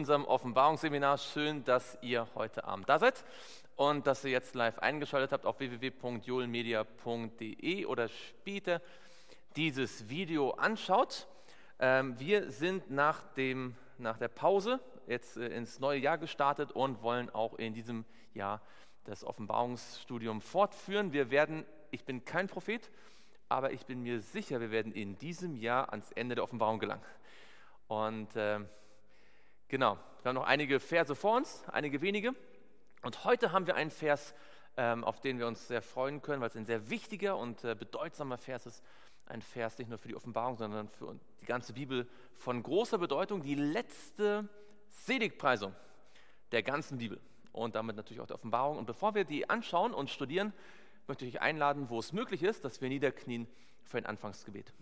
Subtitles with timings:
[0.00, 1.18] unserem Offenbarungsseminar.
[1.18, 3.22] Schön, dass ihr heute Abend da seid
[3.76, 8.80] und dass ihr jetzt live eingeschaltet habt auf www.julmedia.de oder später
[9.56, 11.28] dieses Video anschaut.
[11.78, 17.02] Ähm, wir sind nach, dem, nach der Pause jetzt äh, ins neue Jahr gestartet und
[17.02, 18.62] wollen auch in diesem Jahr
[19.04, 21.12] das Offenbarungsstudium fortführen.
[21.12, 22.90] Wir werden, ich bin kein Prophet,
[23.50, 27.04] aber ich bin mir sicher, wir werden in diesem Jahr ans Ende der Offenbarung gelangen.
[27.86, 28.60] Und äh,
[29.70, 32.34] genau, wir haben noch einige Verse vor uns, einige wenige.
[33.02, 34.34] Und heute haben wir einen Vers,
[34.76, 37.74] ähm, auf den wir uns sehr freuen können, weil es ein sehr wichtiger und äh,
[37.74, 38.84] bedeutsamer Vers ist.
[39.24, 43.42] Ein Vers nicht nur für die Offenbarung, sondern für die ganze Bibel von großer Bedeutung.
[43.42, 44.48] Die letzte
[44.88, 45.74] Seligpreisung
[46.50, 47.20] der ganzen Bibel
[47.52, 48.76] und damit natürlich auch der Offenbarung.
[48.76, 50.52] Und bevor wir die anschauen und studieren,
[51.06, 53.46] möchte ich euch einladen, wo es möglich ist, dass wir niederknien
[53.84, 54.74] für ein Anfangsgebet.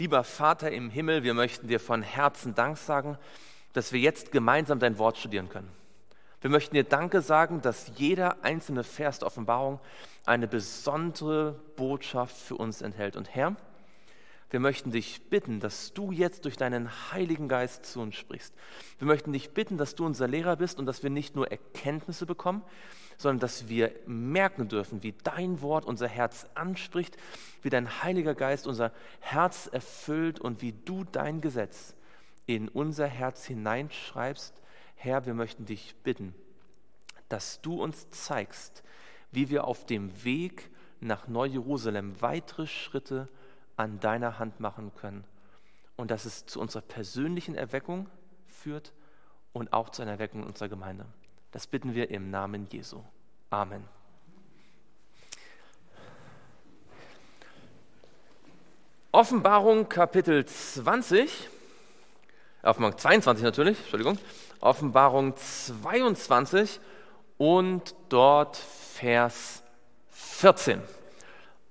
[0.00, 3.18] Lieber Vater im Himmel, wir möchten dir von Herzen Dank sagen,
[3.72, 5.68] dass wir jetzt gemeinsam dein Wort studieren können.
[6.40, 9.80] Wir möchten dir Danke sagen, dass jeder einzelne Vers der Offenbarung
[10.24, 13.16] eine besondere Botschaft für uns enthält.
[13.16, 13.56] Und Herr,
[14.50, 18.54] wir möchten dich bitten, dass du jetzt durch deinen Heiligen Geist zu uns sprichst.
[18.98, 22.24] Wir möchten dich bitten, dass du unser Lehrer bist und dass wir nicht nur Erkenntnisse
[22.24, 22.62] bekommen,
[23.18, 27.16] sondern dass wir merken dürfen, wie dein Wort unser Herz anspricht,
[27.62, 31.94] wie dein Heiliger Geist unser Herz erfüllt und wie du dein Gesetz
[32.46, 34.54] in unser Herz hineinschreibst.
[34.94, 36.34] Herr, wir möchten dich bitten,
[37.28, 38.84] dass du uns zeigst,
[39.32, 43.28] wie wir auf dem Weg nach Neu-Jerusalem weitere Schritte
[43.76, 45.24] an deiner Hand machen können
[45.96, 48.08] und dass es zu unserer persönlichen Erweckung
[48.46, 48.92] führt
[49.52, 51.06] und auch zu einer Erweckung unserer Gemeinde.
[51.50, 53.02] Das bitten wir im Namen Jesu.
[53.50, 53.84] Amen.
[59.10, 61.48] Offenbarung Kapitel 20,
[62.62, 64.18] Offenbarung 22 natürlich, Entschuldigung,
[64.60, 66.78] Offenbarung 22
[67.38, 69.62] und dort Vers
[70.10, 70.82] 14.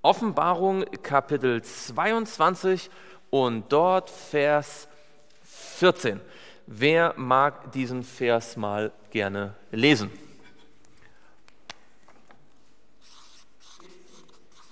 [0.01, 2.89] Offenbarung Kapitel 22
[3.29, 4.87] und dort Vers
[5.43, 6.19] 14.
[6.69, 10.11] Wer mag diesen Vers mal gerne lesen?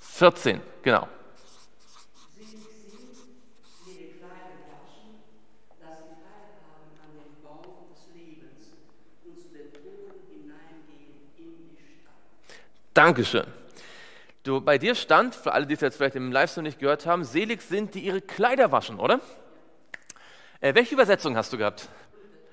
[0.01, 1.07] 14, genau.
[12.93, 13.45] Dankeschön.
[14.43, 17.23] Du, bei dir stand, für alle, die es jetzt vielleicht im Livestream nicht gehört haben,
[17.23, 19.21] selig sind, die ihre Kleider waschen, oder?
[20.65, 21.89] Äh, welche Übersetzung hast du gehabt?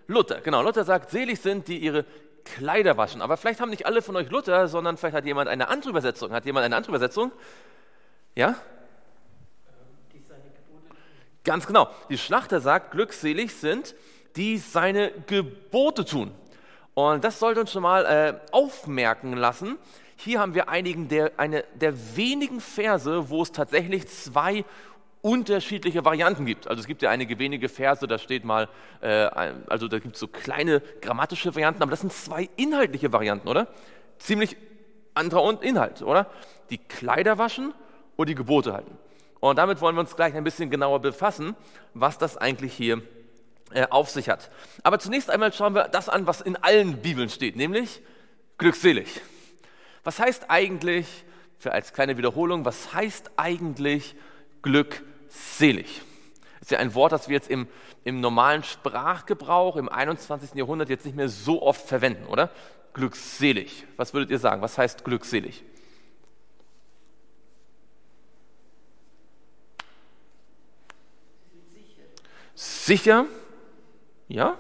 [0.07, 0.61] Luther, genau.
[0.61, 2.05] Luther sagt, selig sind, die ihre
[2.45, 3.23] Kleider waschen.
[3.23, 6.31] Aber vielleicht haben nicht alle von euch Luther, sondern vielleicht hat jemand eine andere Übersetzung.
[6.33, 7.33] Hat jemand eine andere Übersetzung?
[8.35, 8.57] Ja?
[11.43, 11.89] Ganz genau.
[12.11, 13.95] Die Schlachter sagt, glückselig sind,
[14.37, 16.33] die seine Gebote tun.
[16.93, 19.79] Und das sollte uns schon mal äh, aufmerken lassen,
[20.17, 24.65] hier haben wir einigen der, eine der wenigen Verse, wo es tatsächlich zwei
[25.23, 26.67] unterschiedliche Varianten gibt.
[26.67, 28.69] Also es gibt ja einige wenige Verse, da steht mal,
[29.01, 29.09] äh,
[29.69, 33.69] also da gibt es so kleine grammatische Varianten, aber das sind zwei inhaltliche Varianten, oder?
[34.19, 34.57] Ziemlich
[35.15, 36.27] anderer Inhalt, oder?
[36.71, 37.73] Die Kleider waschen
[38.17, 38.99] und die Gebote halten.
[39.39, 41.55] Und damit wollen wir uns gleich ein bisschen genauer befassen,
[41.95, 43.01] was das eigentlich hier
[43.73, 44.51] äh, auf sich hat.
[44.83, 48.03] Aber zunächst einmal schauen wir das an, was in allen Bibeln steht, nämlich
[48.59, 49.21] glückselig.
[50.03, 51.07] Was heißt eigentlich,
[51.59, 54.17] für als kleine Wiederholung, was heißt eigentlich
[54.63, 55.12] glückselig?
[56.61, 57.67] Das ist ja ein Wort, das wir jetzt im,
[58.05, 60.55] im normalen Sprachgebrauch im 21.
[60.55, 62.51] Jahrhundert jetzt nicht mehr so oft verwenden, oder?
[62.93, 63.87] Glückselig.
[63.97, 64.63] Was würdet ihr sagen?
[64.63, 65.65] Was heißt glückselig?
[72.55, 73.27] Sicher?
[74.29, 74.59] Ja?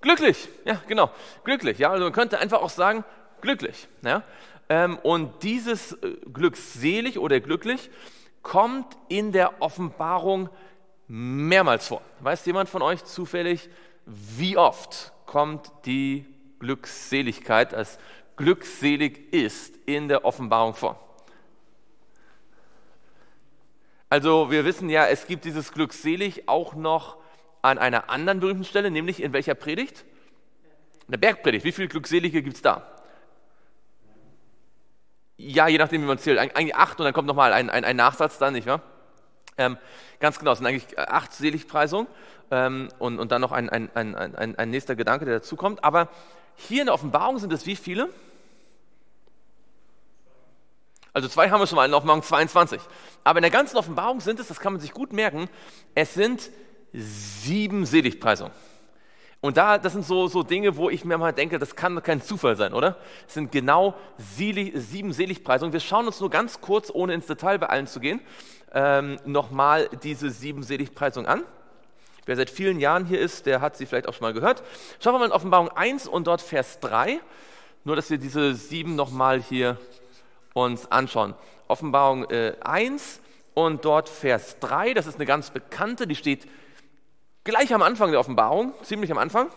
[0.00, 1.10] Glücklich, ja, genau,
[1.44, 1.78] glücklich.
[1.78, 3.04] Ja, also man könnte einfach auch sagen,
[3.40, 3.88] glücklich.
[4.02, 4.22] Ja?
[4.68, 7.90] Ähm, und dieses äh, glückselig oder glücklich
[8.42, 10.48] kommt in der Offenbarung
[11.08, 12.02] mehrmals vor.
[12.20, 13.68] Weiß jemand von euch zufällig,
[14.06, 16.26] wie oft kommt die
[16.60, 17.98] Glückseligkeit als
[18.36, 21.00] glückselig ist in der Offenbarung vor?
[24.08, 27.18] Also wir wissen ja, es gibt dieses glückselig auch noch
[27.62, 30.04] an einer anderen berühmten Stelle, nämlich in welcher Predigt?
[31.06, 31.64] In der Bergpredigt.
[31.64, 32.93] Wie viele Glückselige gibt es da?
[35.46, 36.38] Ja, je nachdem, wie man zählt.
[36.38, 38.80] Eigentlich acht und dann kommt nochmal ein, ein, ein Nachsatz dann, nicht wahr?
[39.58, 39.76] Ähm,
[40.18, 42.06] ganz genau, es sind eigentlich acht Seligpreisungen
[42.50, 45.84] ähm, und, und dann noch ein, ein, ein, ein, ein nächster Gedanke, der dazukommt.
[45.84, 46.08] Aber
[46.56, 48.08] hier in der Offenbarung sind es wie viele?
[51.12, 52.80] Also zwei haben wir schon mal in Offenbarung 22.
[53.22, 55.50] Aber in der ganzen Offenbarung sind es, das kann man sich gut merken,
[55.94, 56.50] es sind
[56.94, 58.52] sieben Seligpreisungen.
[59.44, 62.22] Und da, das sind so, so Dinge, wo ich mir mal denke, das kann kein
[62.22, 62.96] Zufall sein, oder?
[63.28, 65.74] Es sind genau sieben Seligpreisungen.
[65.74, 68.22] Wir schauen uns nur ganz kurz, ohne ins Detail bei allen zu gehen,
[68.72, 71.42] ähm, nochmal diese sieben Seligpreisungen an.
[72.24, 74.62] Wer seit vielen Jahren hier ist, der hat sie vielleicht auch schon mal gehört.
[74.98, 77.20] Schauen wir mal in Offenbarung 1 und dort Vers 3.
[77.84, 79.76] Nur, dass wir diese sieben nochmal hier
[80.54, 81.34] uns anschauen.
[81.68, 83.20] Offenbarung äh, 1
[83.52, 86.46] und dort Vers 3, das ist eine ganz bekannte, die steht
[87.44, 89.50] gleich am Anfang der Offenbarung, ziemlich am Anfang.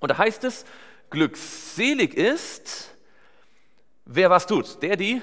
[0.00, 0.64] Und da heißt es,
[1.10, 2.90] glückselig ist,
[4.04, 5.22] wer was tut, der die,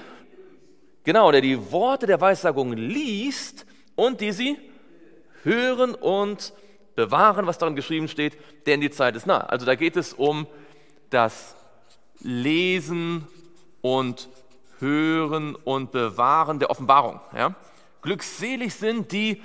[1.04, 3.66] genau, der die Worte der Weissagung liest
[3.96, 4.56] und die sie
[5.42, 6.52] hören und
[6.94, 9.40] bewahren, was darin geschrieben steht, denn die Zeit ist nah.
[9.40, 10.46] Also da geht es um
[11.10, 11.56] das
[12.20, 13.26] Lesen
[13.80, 14.28] und
[14.78, 17.20] Hören und Bewahren der Offenbarung.
[17.36, 17.54] Ja?
[18.02, 19.42] Glückselig sind die,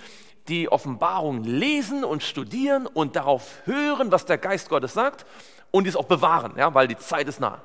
[0.47, 5.25] die Offenbarung lesen und studieren und darauf hören, was der Geist Gottes sagt
[5.71, 7.62] und dies auch bewahren, ja, weil die Zeit ist nah.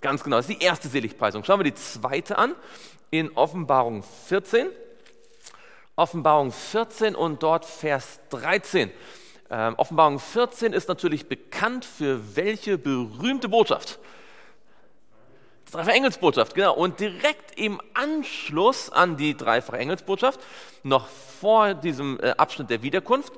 [0.00, 1.44] Ganz genau, das ist die erste Seligpreisung.
[1.44, 2.54] Schauen wir die zweite an
[3.10, 4.68] in Offenbarung 14.
[5.94, 8.90] Offenbarung 14 und dort Vers 13.
[9.50, 14.00] Ähm, Offenbarung 14 ist natürlich bekannt für welche berühmte Botschaft?
[15.72, 16.74] Dreifache Engelsbotschaft, genau.
[16.74, 20.38] Und direkt im Anschluss an die dreifache Engelsbotschaft,
[20.82, 23.32] noch vor diesem äh, Abschnitt der Wiederkunft,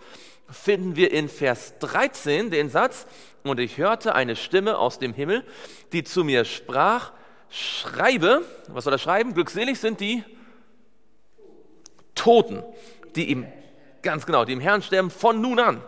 [0.50, 3.06] finden wir in Vers 13 den Satz,
[3.44, 5.44] und ich hörte eine Stimme aus dem Himmel,
[5.92, 7.12] die zu mir sprach,
[7.50, 9.34] schreibe, was soll er schreiben?
[9.34, 10.24] Glückselig sind die
[12.14, 12.64] Toten,
[13.14, 13.46] die im,
[14.02, 15.82] ganz genau, die im Herrn sterben von nun an.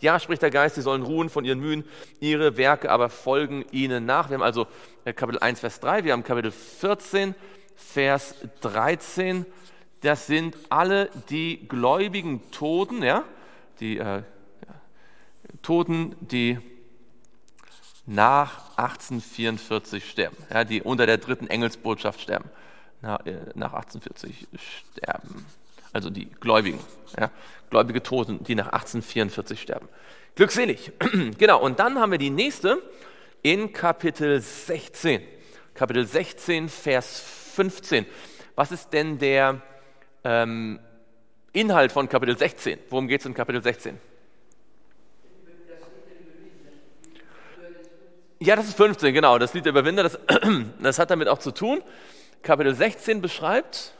[0.00, 1.84] Ja, spricht der Geist, sie sollen ruhen von ihren Mühen,
[2.20, 4.30] ihre Werke aber folgen ihnen nach.
[4.30, 4.66] Wir haben also
[5.04, 7.34] äh, Kapitel 1, Vers 3, wir haben Kapitel 14,
[7.76, 9.44] Vers 13.
[10.00, 13.24] Das sind alle die gläubigen Toten, ja,
[13.80, 14.22] die äh,
[15.62, 16.58] Toten, die
[18.06, 22.48] nach 1844 sterben, ja, die unter der dritten Engelsbotschaft sterben,
[23.02, 24.48] nach, äh, nach 1840
[24.94, 25.44] sterben
[25.92, 26.78] also die Gläubigen,
[27.18, 27.30] ja,
[27.70, 29.88] gläubige Toten, die nach 1844 sterben.
[30.34, 30.92] Glückselig.
[31.38, 32.82] genau, und dann haben wir die nächste
[33.42, 35.22] in Kapitel 16.
[35.74, 37.20] Kapitel 16, Vers
[37.54, 38.06] 15.
[38.54, 39.62] Was ist denn der
[40.24, 40.78] ähm,
[41.52, 42.78] Inhalt von Kapitel 16?
[42.90, 43.98] Worum geht es in Kapitel 16?
[48.42, 49.38] Ja, das ist 15, genau.
[49.38, 50.18] Das Lied der Überwinder, das,
[50.82, 51.82] das hat damit auch zu tun.
[52.42, 53.94] Kapitel 16 beschreibt,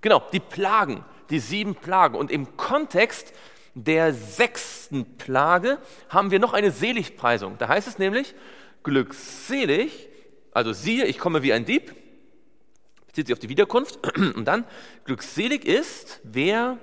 [0.00, 2.16] Genau, die Plagen, die sieben Plagen.
[2.16, 3.32] Und im Kontext
[3.74, 5.78] der sechsten Plage
[6.08, 7.58] haben wir noch eine Seligpreisung.
[7.58, 8.34] Da heißt es nämlich,
[8.82, 10.08] glückselig,
[10.52, 11.94] also siehe, ich komme wie ein Dieb,
[13.06, 13.98] bezieht sich auf die Wiederkunft,
[14.36, 14.64] und dann,
[15.04, 16.78] glückselig ist, wer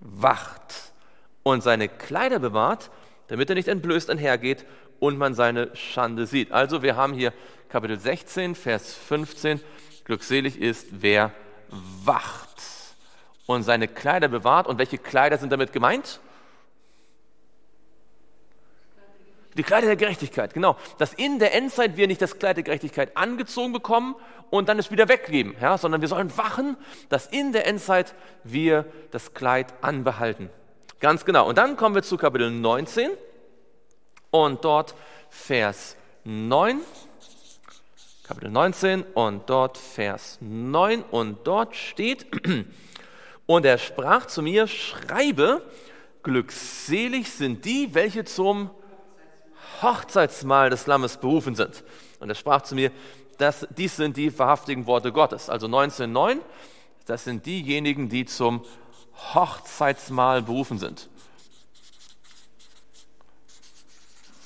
[0.00, 0.92] wacht
[1.42, 2.90] und seine Kleider bewahrt,
[3.28, 4.66] damit er nicht entblößt einhergeht
[4.98, 6.52] und man seine Schande sieht.
[6.52, 7.32] Also wir haben hier
[7.68, 9.60] Kapitel 16, Vers 15,
[10.04, 12.48] glückselig ist, wer wacht wacht
[13.46, 14.66] und seine Kleider bewahrt.
[14.66, 16.20] Und welche Kleider sind damit gemeint?
[19.56, 20.76] Die Kleider der Gerechtigkeit, genau.
[20.98, 24.14] Dass in der Endzeit wir nicht das Kleid der Gerechtigkeit angezogen bekommen
[24.50, 26.76] und dann es wieder weggeben, ja, sondern wir sollen wachen,
[27.08, 30.50] dass in der Endzeit wir das Kleid anbehalten.
[31.00, 31.48] Ganz genau.
[31.48, 33.10] Und dann kommen wir zu Kapitel 19
[34.30, 34.94] und dort
[35.30, 36.80] Vers 9.
[38.30, 42.26] Kapitel 19 und dort Vers 9 und dort steht,
[43.46, 45.68] und er sprach zu mir, schreibe,
[46.22, 48.70] glückselig sind die, welche zum
[49.82, 51.82] Hochzeitsmahl des Lammes berufen sind.
[52.20, 52.92] Und er sprach zu mir,
[53.38, 55.50] das, dies sind die wahrhaftigen Worte Gottes.
[55.50, 56.38] Also 19.9,
[57.06, 58.62] das sind diejenigen, die zum
[59.34, 61.09] Hochzeitsmahl berufen sind.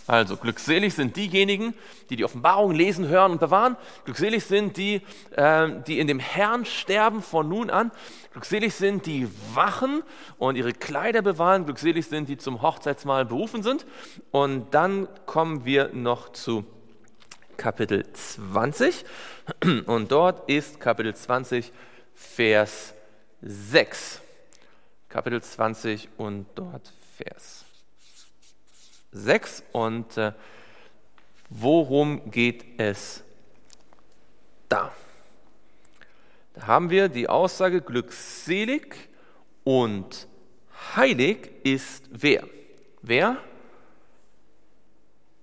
[0.06, 1.72] Also glückselig sind diejenigen,
[2.10, 3.76] die die Offenbarung lesen, hören und bewahren.
[4.04, 7.90] Glückselig sind die, äh, die in dem Herrn sterben von nun an.
[8.32, 10.02] Glückselig sind die wachen
[10.36, 11.64] und ihre Kleider bewahren.
[11.64, 13.86] Glückselig sind die zum Hochzeitsmahl berufen sind.
[14.30, 16.66] Und dann kommen wir noch zu
[17.56, 19.06] Kapitel 20.
[19.86, 21.72] Und dort ist Kapitel 20,
[22.14, 22.92] Vers
[23.40, 24.20] 6.
[25.08, 27.63] Kapitel 20 und dort Vers
[29.14, 30.32] 6 und äh,
[31.48, 33.22] worum geht es
[34.68, 34.92] da?
[36.54, 39.08] Da haben wir die Aussage, glückselig
[39.64, 40.28] und
[40.94, 42.46] heilig ist wer?
[43.02, 43.38] Wer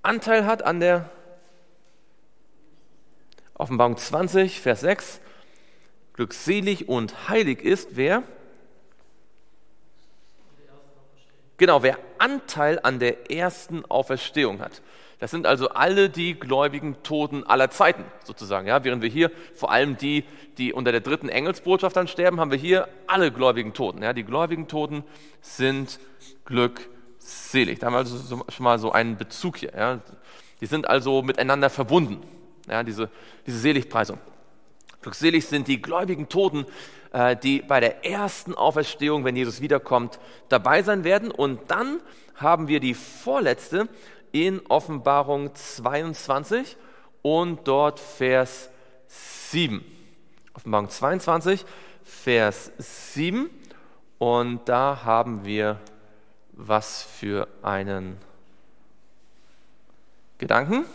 [0.04, 1.10] Anteil hat an der
[3.54, 5.22] Offenbarung 20, Vers 6.
[6.14, 8.24] Glückselig und heilig ist wer?
[11.62, 14.82] Genau, wer Anteil an der ersten Auferstehung hat.
[15.20, 18.66] Das sind also alle die gläubigen Toten aller Zeiten sozusagen.
[18.66, 20.24] Ja, während wir hier vor allem die,
[20.58, 24.02] die unter der dritten Engelsbotschaft dann sterben, haben wir hier alle gläubigen Toten.
[24.02, 25.04] Ja, die gläubigen Toten
[25.42, 26.00] sind
[26.46, 27.78] glückselig.
[27.78, 29.74] Da haben wir also schon mal so einen Bezug hier.
[29.78, 30.00] Ja.
[30.62, 32.24] Die sind also miteinander verbunden.
[32.68, 33.12] Ja, diese,
[33.46, 34.18] diese Seligpreisung.
[35.04, 36.66] Glückselig sind die gläubigen Toten,
[37.44, 41.32] die bei der ersten Auferstehung, wenn Jesus wiederkommt, dabei sein werden.
[41.32, 42.00] Und dann
[42.36, 43.90] haben wir die vorletzte,
[44.32, 46.78] in Offenbarung 22
[47.22, 48.70] und dort Vers
[49.08, 49.84] 7.
[50.54, 51.66] Offenbarung 22,
[52.04, 53.50] Vers 7.
[54.18, 55.80] Und da haben wir
[56.54, 58.18] was für einen
[60.38, 60.86] Gedanken.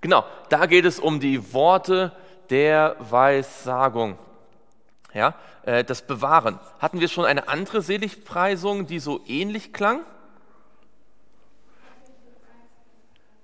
[0.00, 2.12] Genau, da geht es um die Worte,
[2.50, 4.18] der Weissagung.
[5.12, 6.58] Ja, äh, das Bewahren.
[6.78, 10.00] Hatten wir schon eine andere Seligpreisung, die so ähnlich klang?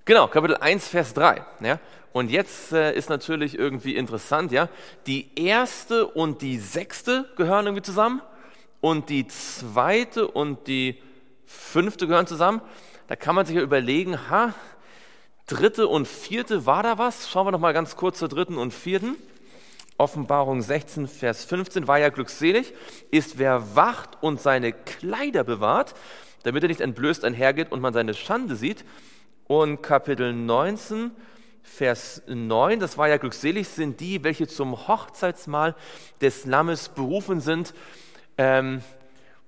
[0.05, 1.43] Genau, Kapitel 1, Vers 3.
[1.61, 1.81] Ja.
[2.13, 4.69] Und jetzt äh, ist natürlich irgendwie interessant, ja,
[5.07, 8.23] die erste und die sechste gehören irgendwie zusammen
[8.81, 11.03] und die zweite und die
[11.47, 12.61] fünfte gehören zusammen.
[13.09, 14.55] Da kann man sich ja überlegen, ha,
[15.47, 17.29] Dritte und vierte, war da was?
[17.29, 19.15] Schauen wir noch mal ganz kurz zur dritten und vierten.
[19.99, 22.73] Offenbarung 16, Vers 15 war ja glückselig,
[23.11, 25.95] ist wer wacht und seine Kleider bewahrt,
[26.45, 28.87] damit er nicht entblößt einhergeht und man seine Schande sieht.
[29.47, 31.11] Und Kapitel 19,
[31.63, 35.77] Vers 9, das war ja glückselig, sind die, welche zum Hochzeitsmahl
[36.23, 37.75] des Lammes berufen sind.
[38.39, 38.83] Ähm,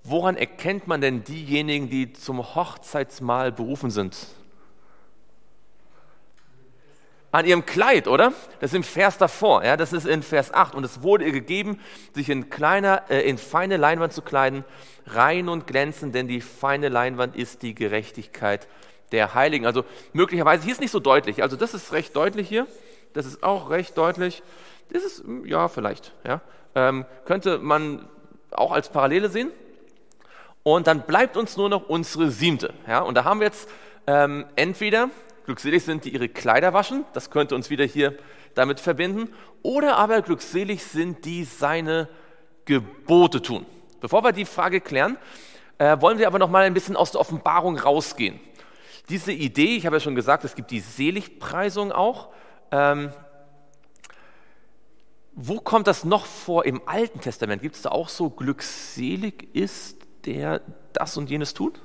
[0.04, 4.14] woran erkennt man denn diejenigen, die zum Hochzeitsmahl berufen sind?
[7.36, 8.32] An ihrem Kleid, oder?
[8.60, 10.74] Das ist im Vers davor, ja, das ist in Vers 8.
[10.74, 11.78] Und es wurde ihr gegeben,
[12.14, 14.64] sich in, kleiner, äh, in feine Leinwand zu kleiden,
[15.06, 18.66] rein und glänzend, denn die feine Leinwand ist die Gerechtigkeit
[19.12, 19.66] der Heiligen.
[19.66, 22.66] Also möglicherweise, hier ist nicht so deutlich, also das ist recht deutlich hier,
[23.12, 24.42] das ist auch recht deutlich.
[24.90, 26.40] Das ist, ja, vielleicht, ja.
[26.74, 28.08] Ähm, könnte man
[28.50, 29.50] auch als Parallele sehen.
[30.62, 33.00] Und dann bleibt uns nur noch unsere siebte, ja.
[33.00, 33.68] Und da haben wir jetzt
[34.06, 35.10] ähm, entweder
[35.46, 38.16] Glückselig sind, die ihre Kleider waschen, das könnte uns wieder hier
[38.54, 39.32] damit verbinden.
[39.62, 42.08] Oder aber glückselig sind, die seine
[42.64, 43.64] Gebote tun.
[44.00, 45.16] Bevor wir die Frage klären,
[45.78, 48.40] äh, wollen wir aber noch mal ein bisschen aus der Offenbarung rausgehen.
[49.08, 52.30] Diese Idee, ich habe ja schon gesagt, es gibt die Seligpreisung auch.
[52.72, 53.12] Ähm,
[55.32, 57.62] wo kommt das noch vor im Alten Testament?
[57.62, 60.62] Gibt es da auch so, glückselig ist, der
[60.92, 61.80] das und jenes tut?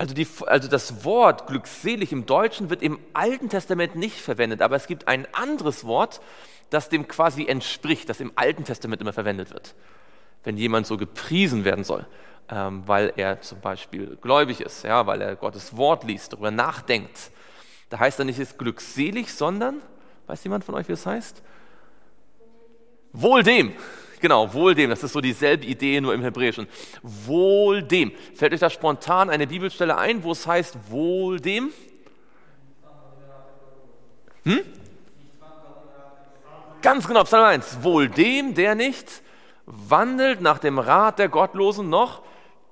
[0.00, 4.74] Also, die, also das Wort glückselig im Deutschen wird im Alten Testament nicht verwendet, aber
[4.74, 6.22] es gibt ein anderes Wort,
[6.70, 9.74] das dem quasi entspricht, das im Alten Testament immer verwendet wird.
[10.42, 12.06] Wenn jemand so gepriesen werden soll,
[12.48, 17.30] ähm, weil er zum Beispiel gläubig ist, ja, weil er Gottes Wort liest, darüber nachdenkt.
[17.90, 19.82] Da heißt er nicht, ist glückselig, sondern,
[20.28, 21.42] weiß jemand von euch, wie es heißt?
[23.12, 23.74] Wohl dem.
[24.20, 24.90] Genau, wohl dem.
[24.90, 26.68] Das ist so dieselbe Idee, nur im Hebräischen.
[27.02, 28.12] Wohl dem.
[28.34, 31.72] Fällt euch da spontan eine Bibelstelle ein, wo es heißt, wohl dem?
[34.44, 34.60] Hm?
[36.82, 37.82] Ganz genau, Psalm 1.
[37.82, 39.22] Wohl dem, der nicht
[39.66, 42.22] wandelt nach dem Rat der Gottlosen, noch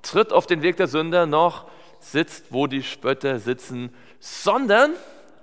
[0.02, 1.66] tritt auf den Weg der Sünder, noch
[2.00, 4.92] sitzt, wo die Spötter sitzen, sondern,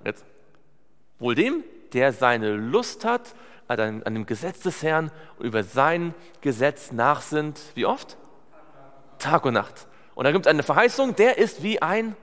[0.04, 0.24] jetzt,
[1.18, 3.34] wohl dem, der seine Lust hat
[3.68, 8.16] an, dem Gesetz des Herrn und über sein Gesetz nachsinnt, wie oft?
[9.18, 9.86] Tag und Nacht.
[10.14, 12.16] Und da gibt es eine Verheißung, der ist wie ein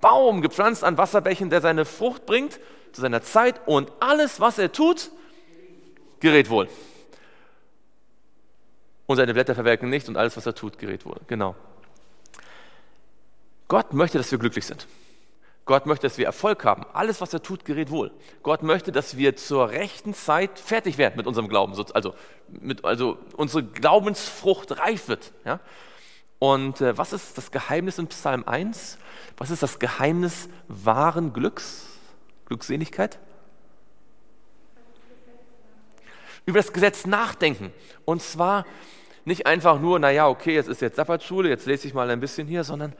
[0.00, 2.60] Baum gepflanzt an Wasserbächen, der seine Frucht bringt
[2.92, 5.10] zu seiner Zeit und alles, was er tut,
[6.20, 6.68] gerät wohl.
[9.06, 11.16] Und seine Blätter verwelken nicht und alles, was er tut, gerät wohl.
[11.26, 11.54] Genau.
[13.68, 14.86] Gott möchte, dass wir glücklich sind.
[15.68, 16.86] Gott möchte, dass wir Erfolg haben.
[16.94, 18.10] Alles, was er tut, gerät wohl.
[18.42, 22.14] Gott möchte, dass wir zur rechten Zeit fertig werden mit unserem Glauben, also,
[22.48, 25.30] mit, also unsere Glaubensfrucht reif wird.
[25.44, 25.60] Ja?
[26.38, 28.98] Und äh, was ist das Geheimnis in Psalm 1?
[29.36, 31.86] Was ist das Geheimnis wahren Glücks,
[32.46, 33.18] Glückseligkeit?
[36.46, 37.74] Über das Gesetz nachdenken.
[38.06, 38.64] Und zwar
[39.26, 42.48] nicht einfach nur, naja, okay, jetzt ist jetzt Sabbatschule, jetzt lese ich mal ein bisschen
[42.48, 42.94] hier, sondern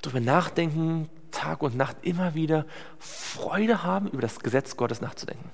[0.00, 2.64] darüber nachdenken, Tag und Nacht immer wieder
[2.98, 5.50] Freude haben, über das Gesetz Gottes nachzudenken.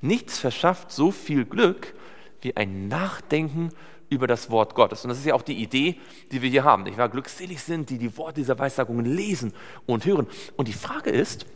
[0.00, 1.94] Nichts verschafft so viel Glück
[2.40, 3.70] wie ein Nachdenken
[4.08, 5.04] über das Wort Gottes.
[5.04, 5.98] Und das ist ja auch die Idee,
[6.32, 6.86] die wir hier haben.
[6.86, 9.52] Ich war glückselig sind, die die Worte dieser Weissagungen lesen
[9.86, 10.26] und hören.
[10.56, 11.46] Und die Frage ist,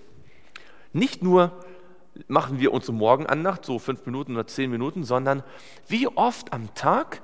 [0.93, 1.53] nicht nur
[2.29, 5.43] machen wir unsere Morgenandacht, so fünf Minuten oder zehn Minuten, sondern
[5.89, 7.23] wie oft am Tag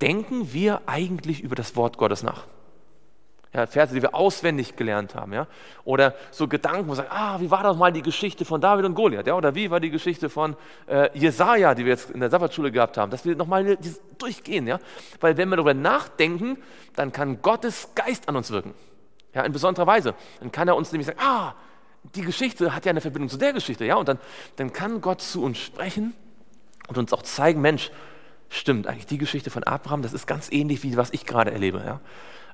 [0.00, 2.46] denken wir eigentlich über das Wort Gottes nach?
[3.54, 5.46] Ja, Verse, die wir auswendig gelernt haben, ja.
[5.84, 8.84] Oder so Gedanken, wo wir sagen, ah, wie war das mal die Geschichte von David
[8.84, 9.34] und Goliath, ja?
[9.34, 10.54] Oder wie war die Geschichte von
[10.86, 13.78] äh, Jesaja, die wir jetzt in der Sabbatschule gehabt haben, dass wir nochmal
[14.18, 14.78] durchgehen, ja.
[15.20, 16.58] Weil wenn wir darüber nachdenken,
[16.94, 18.74] dann kann Gottes Geist an uns wirken.
[19.34, 20.14] Ja, in besonderer Weise.
[20.40, 21.54] Dann kann er uns nämlich sagen, ah,
[22.14, 23.96] die Geschichte hat ja eine Verbindung zu der Geschichte, ja.
[23.96, 24.18] Und dann,
[24.56, 26.12] dann kann Gott zu uns sprechen
[26.88, 27.90] und uns auch zeigen, Mensch,
[28.50, 31.82] stimmt, eigentlich die Geschichte von Abraham, das ist ganz ähnlich wie was ich gerade erlebe,
[31.84, 32.00] ja.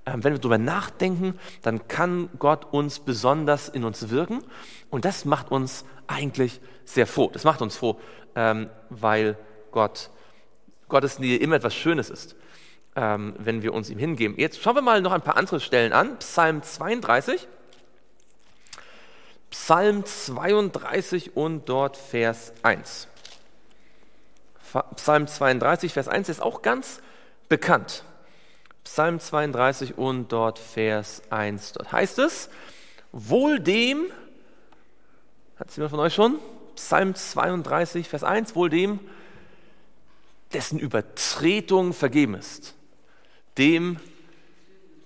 [0.06, 4.44] Ähm, wenn wir darüber nachdenken, dann kann Gott uns besonders in uns wirken.
[4.90, 7.30] Und das macht uns eigentlich sehr froh.
[7.32, 7.98] Das macht uns froh,
[8.34, 9.38] ähm, weil
[9.70, 10.10] Gott,
[10.88, 12.36] Gottes Nähe immer etwas Schönes ist,
[12.96, 14.38] ähm, wenn wir uns ihm hingeben.
[14.38, 16.18] Jetzt schauen wir mal noch ein paar andere Stellen an.
[16.18, 17.48] Psalm 32.
[19.50, 23.08] Psalm 32 und dort Vers 1.
[24.96, 27.00] Psalm 32, Vers 1 ist auch ganz
[27.48, 28.04] bekannt.
[28.84, 31.72] Psalm 32 und dort Vers 1.
[31.72, 32.50] Dort heißt es,
[33.12, 34.06] wohl dem,
[35.56, 36.38] hat es jemand von euch schon?
[36.76, 39.00] Psalm 32, Vers 1, wohl dem,
[40.52, 42.74] dessen Übertretung vergeben ist,
[43.58, 43.98] dem,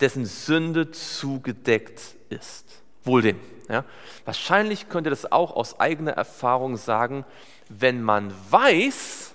[0.00, 2.66] dessen Sünde zugedeckt ist.
[3.04, 3.38] Wohl dem.
[3.68, 3.84] Ja?
[4.24, 7.24] Wahrscheinlich könnt ihr das auch aus eigener Erfahrung sagen,
[7.68, 9.34] wenn man weiß,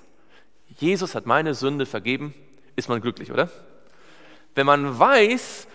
[0.79, 2.34] Jesus hat meine Sünde vergeben,
[2.75, 3.49] ist man glücklich, oder?
[4.56, 5.68] Wenn man weiß,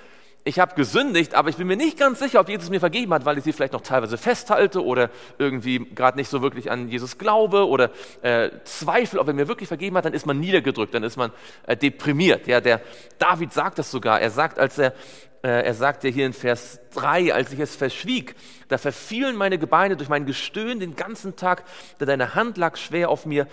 [0.44, 3.24] ich habe gesündigt, aber ich bin mir nicht ganz sicher, ob Jesus mir vergeben hat,
[3.26, 7.18] weil ich sie vielleicht noch teilweise festhalte oder irgendwie gerade nicht so wirklich an Jesus
[7.18, 7.90] glaube oder
[8.22, 11.32] äh, zweifle, ob er mir wirklich vergeben hat, dann ist man niedergedrückt, dann ist man
[11.66, 12.46] äh, deprimiert.
[12.46, 12.80] Ja, der
[13.18, 14.20] David sagt das sogar.
[14.20, 14.94] Er sagt, als er
[15.42, 18.34] äh, er sagt ja hier in Vers 3, als ich es verschwieg,
[18.68, 21.64] da verfielen meine Gebeine durch mein Gestöhn den ganzen Tag,
[22.00, 23.46] denn deine Hand lag schwer auf mir.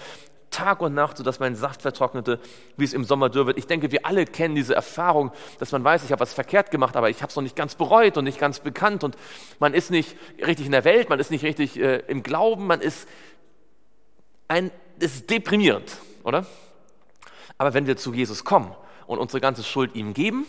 [0.56, 2.40] Tag und Nacht, sodass mein Saft vertrocknete,
[2.78, 3.58] wie es im Sommer dürr wird.
[3.58, 6.96] Ich denke, wir alle kennen diese Erfahrung, dass man weiß, ich habe was verkehrt gemacht,
[6.96, 9.18] aber ich habe es noch nicht ganz bereut und nicht ganz bekannt und
[9.60, 12.80] man ist nicht richtig in der Welt, man ist nicht richtig äh, im Glauben, man
[12.80, 13.06] ist,
[14.48, 16.46] ein, ist deprimierend, oder?
[17.58, 18.74] Aber wenn wir zu Jesus kommen
[19.08, 20.46] und unsere ganze Schuld ihm geben,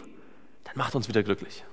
[0.65, 1.65] dann macht uns wieder glücklich.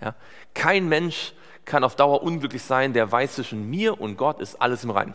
[0.00, 0.14] Ja?
[0.54, 1.34] Kein Mensch
[1.66, 5.14] kann auf Dauer unglücklich sein, der weiß zwischen mir und Gott ist alles im Reinen.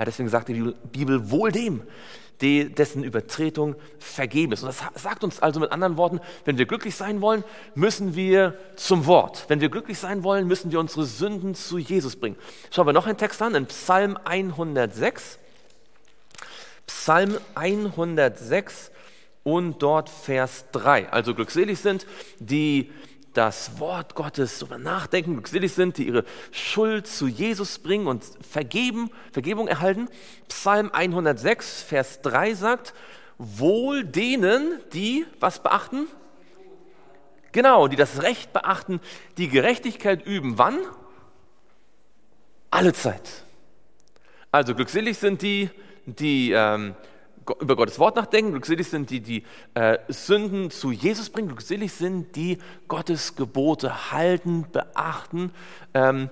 [0.00, 1.82] Ja, deswegen sagt die Bibel wohl dem,
[2.40, 4.62] dessen Übertretung vergeben ist.
[4.62, 8.54] Und das sagt uns also mit anderen Worten, wenn wir glücklich sein wollen, müssen wir
[8.76, 9.44] zum Wort.
[9.48, 12.36] Wenn wir glücklich sein wollen, müssen wir unsere Sünden zu Jesus bringen.
[12.70, 15.38] Schauen wir noch einen Text an, in Psalm 106.
[16.86, 18.92] Psalm 106
[19.42, 21.10] und dort Vers 3.
[21.10, 22.06] Also glückselig sind,
[22.38, 22.90] die
[23.32, 29.10] das Wort Gottes darüber nachdenken, glückselig sind, die ihre Schuld zu Jesus bringen und vergeben,
[29.32, 30.08] Vergebung erhalten.
[30.48, 32.94] Psalm 106, Vers 3 sagt,
[33.38, 36.06] wohl denen, die was beachten?
[37.52, 39.00] Genau, die das Recht beachten,
[39.36, 40.58] die Gerechtigkeit üben.
[40.58, 40.78] Wann?
[42.70, 43.44] Alle Zeit.
[44.52, 45.70] Also glückselig sind die,
[46.06, 46.94] die ähm,
[47.60, 52.36] über Gottes Wort nachdenken, glückselig sind die, die äh, Sünden zu Jesus bringen, glückselig sind
[52.36, 55.52] die Gottes Gebote halten, beachten.
[55.94, 56.30] Ähm,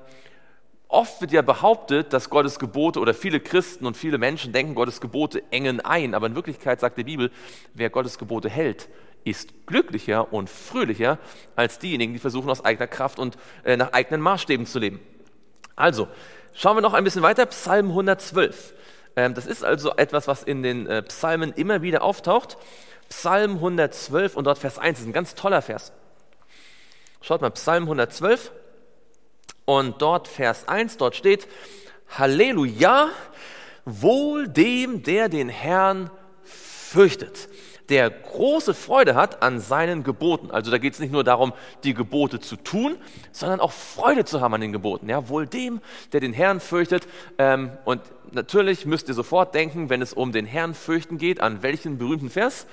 [0.88, 5.00] oft wird ja behauptet, dass Gottes Gebote oder viele Christen und viele Menschen denken, Gottes
[5.00, 7.30] Gebote engen ein, aber in Wirklichkeit sagt die Bibel,
[7.74, 8.88] wer Gottes Gebote hält,
[9.24, 11.18] ist glücklicher und fröhlicher
[11.56, 15.00] als diejenigen, die versuchen aus eigener Kraft und äh, nach eigenen Maßstäben zu leben.
[15.76, 16.08] Also,
[16.54, 18.74] schauen wir noch ein bisschen weiter, Psalm 112.
[19.18, 22.56] Ähm, das ist also etwas, was in den äh, Psalmen immer wieder auftaucht.
[23.08, 25.92] Psalm 112 und dort Vers 1 das ist ein ganz toller Vers.
[27.20, 28.52] Schaut mal, Psalm 112
[29.64, 31.48] und dort Vers 1, dort steht,
[32.16, 33.08] Halleluja,
[33.84, 36.10] wohl dem, der den Herrn
[36.44, 37.48] fürchtet
[37.88, 40.50] der große Freude hat an seinen Geboten.
[40.50, 41.52] Also da geht es nicht nur darum,
[41.84, 42.96] die Gebote zu tun,
[43.32, 45.08] sondern auch Freude zu haben an den Geboten.
[45.08, 45.80] Ja, wohl dem,
[46.12, 47.08] der den Herrn fürchtet.
[47.38, 51.62] Ähm, und natürlich müsst ihr sofort denken, wenn es um den Herrn fürchten geht, an
[51.62, 52.66] welchen berühmten Vers?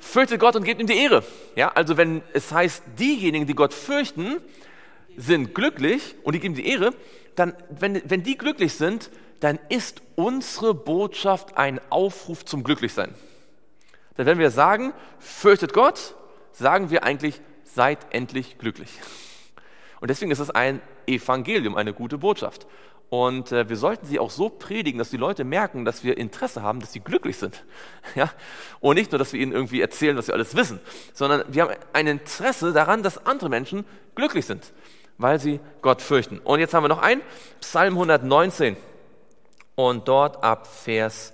[0.00, 1.24] Fürchtet Gott und gebt ihm die Ehre.
[1.56, 4.36] Ja, also wenn es heißt, diejenigen, die Gott fürchten,
[5.16, 6.92] sind glücklich und die geben die Ehre,
[7.36, 9.10] dann, wenn, wenn die glücklich sind,
[9.44, 13.14] dann ist unsere Botschaft ein Aufruf zum Glücklichsein.
[14.16, 16.14] Denn wenn wir sagen, fürchtet Gott,
[16.52, 18.90] sagen wir eigentlich, seid endlich glücklich.
[20.00, 22.66] Und deswegen ist es ein Evangelium, eine gute Botschaft.
[23.10, 26.62] Und äh, wir sollten sie auch so predigen, dass die Leute merken, dass wir Interesse
[26.62, 27.64] haben, dass sie glücklich sind.
[28.14, 28.30] Ja?
[28.80, 30.80] Und nicht nur, dass wir ihnen irgendwie erzählen, was wir alles wissen,
[31.12, 34.72] sondern wir haben ein Interesse daran, dass andere Menschen glücklich sind,
[35.18, 36.38] weil sie Gott fürchten.
[36.38, 37.20] Und jetzt haben wir noch ein,
[37.60, 38.78] Psalm 119.
[39.74, 41.32] Und dort ab Vers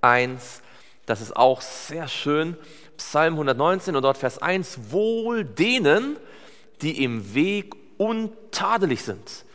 [0.00, 0.62] 1,
[1.06, 2.56] das ist auch sehr schön.
[2.96, 6.16] Psalm 119 und dort Vers 1, wohl denen,
[6.82, 9.46] die im Weg untadelig sind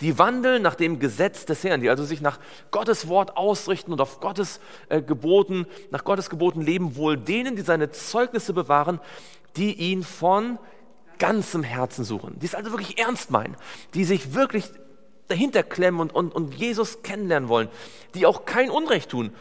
[0.00, 2.38] die wandeln nach dem Gesetz des Herrn, die also sich nach
[2.70, 7.62] Gottes Wort ausrichten und auf Gottes äh, Geboten, nach Gottes Geboten leben, wohl denen, die
[7.62, 9.00] seine Zeugnisse bewahren,
[9.56, 10.58] die ihn von
[11.18, 13.56] ganzem Herzen suchen, die es also wirklich ernst meinen,
[13.92, 14.64] die sich wirklich
[15.30, 17.68] dahinter klemmen und, und, und Jesus kennenlernen wollen,
[18.14, 19.32] die auch kein Unrecht tun,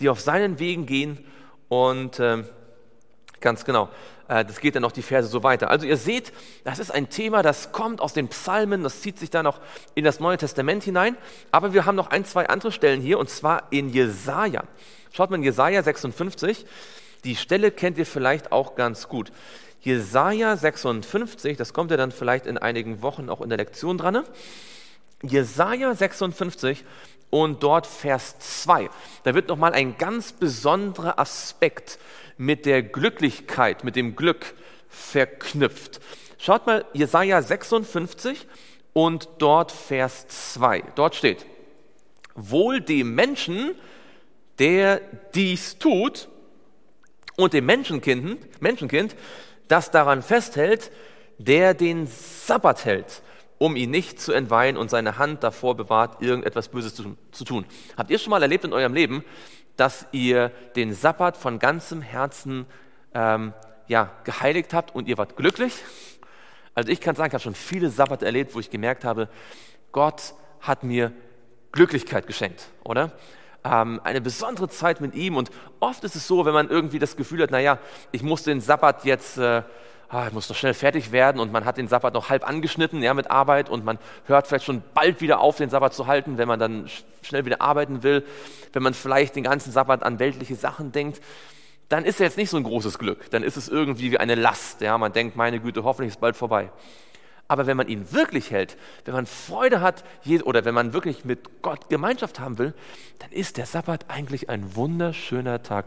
[0.00, 1.24] die auf seinen Wegen gehen
[1.68, 2.44] und äh,
[3.40, 3.88] ganz genau,
[4.28, 5.70] äh, das geht dann noch die Verse so weiter.
[5.70, 6.32] Also ihr seht,
[6.64, 9.60] das ist ein Thema, das kommt aus den Psalmen, das zieht sich dann noch
[9.94, 11.16] in das Neue Testament hinein.
[11.50, 14.64] Aber wir haben noch ein, zwei andere Stellen hier, und zwar in Jesaja.
[15.12, 16.66] Schaut mal in Jesaja 56.
[17.24, 19.32] Die Stelle kennt ihr vielleicht auch ganz gut.
[19.80, 24.24] Jesaja 56, das kommt ja dann vielleicht in einigen Wochen auch in der Lektion dran.
[25.22, 26.84] Jesaja 56
[27.30, 28.88] und dort Vers 2.
[29.24, 31.98] Da wird nochmal ein ganz besonderer Aspekt
[32.36, 34.54] mit der Glücklichkeit, mit dem Glück
[34.88, 36.00] verknüpft.
[36.38, 38.46] Schaut mal, Jesaja 56
[38.92, 40.82] und dort Vers 2.
[40.94, 41.46] Dort steht:
[42.34, 43.74] Wohl dem Menschen,
[44.58, 45.00] der
[45.34, 46.28] dies tut,
[47.38, 49.14] und dem Menschenkind, Menschenkind,
[49.68, 50.90] das daran festhält,
[51.38, 53.22] der den Sabbat hält,
[53.58, 57.66] um ihn nicht zu entweihen und seine Hand davor bewahrt, irgendetwas Böses zu, tun.
[57.96, 59.24] Habt ihr schon mal erlebt in eurem Leben,
[59.76, 62.66] dass ihr den Sabbat von ganzem Herzen
[63.14, 63.52] ähm,
[63.88, 65.74] ja, geheiligt habt und ihr wart glücklich.
[66.74, 69.28] Also ich kann sagen, ich habe schon viele Sabbat erlebt, wo ich gemerkt habe,
[69.92, 71.12] Gott hat mir
[71.72, 73.12] Glücklichkeit geschenkt, oder?
[73.64, 77.16] Ähm, eine besondere Zeit mit ihm und oft ist es so, wenn man irgendwie das
[77.16, 77.78] Gefühl hat, naja,
[78.12, 79.62] ich muss den Sabbat jetzt äh,
[80.08, 83.02] ah, ich muss doch schnell fertig werden und man hat den Sabbat noch halb angeschnitten
[83.02, 86.38] ja, mit Arbeit und man hört vielleicht schon bald wieder auf, den Sabbat zu halten,
[86.38, 86.88] wenn man dann
[87.22, 88.24] schnell wieder arbeiten will,
[88.72, 91.20] wenn man vielleicht den ganzen Sabbat an weltliche Sachen denkt,
[91.88, 94.34] dann ist er jetzt nicht so ein großes Glück, dann ist es irgendwie wie eine
[94.34, 94.80] Last.
[94.80, 96.70] Ja, man denkt, meine Güte, hoffentlich ist bald vorbei.
[97.50, 100.04] Aber wenn man ihn wirklich hält, wenn man Freude hat
[100.44, 102.74] oder wenn man wirklich mit Gott Gemeinschaft haben will,
[103.20, 105.86] dann ist der Sabbat eigentlich ein wunderschöner Tag,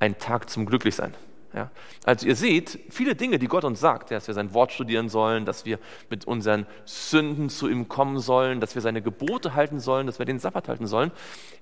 [0.00, 1.14] ein Tag zum Glücklichsein.
[1.54, 1.70] Ja?
[2.04, 5.44] Also ihr seht, viele Dinge, die Gott uns sagt, dass wir sein Wort studieren sollen,
[5.44, 5.78] dass wir
[6.10, 10.26] mit unseren Sünden zu ihm kommen sollen, dass wir seine Gebote halten sollen, dass wir
[10.26, 11.10] den Sabbat halten sollen,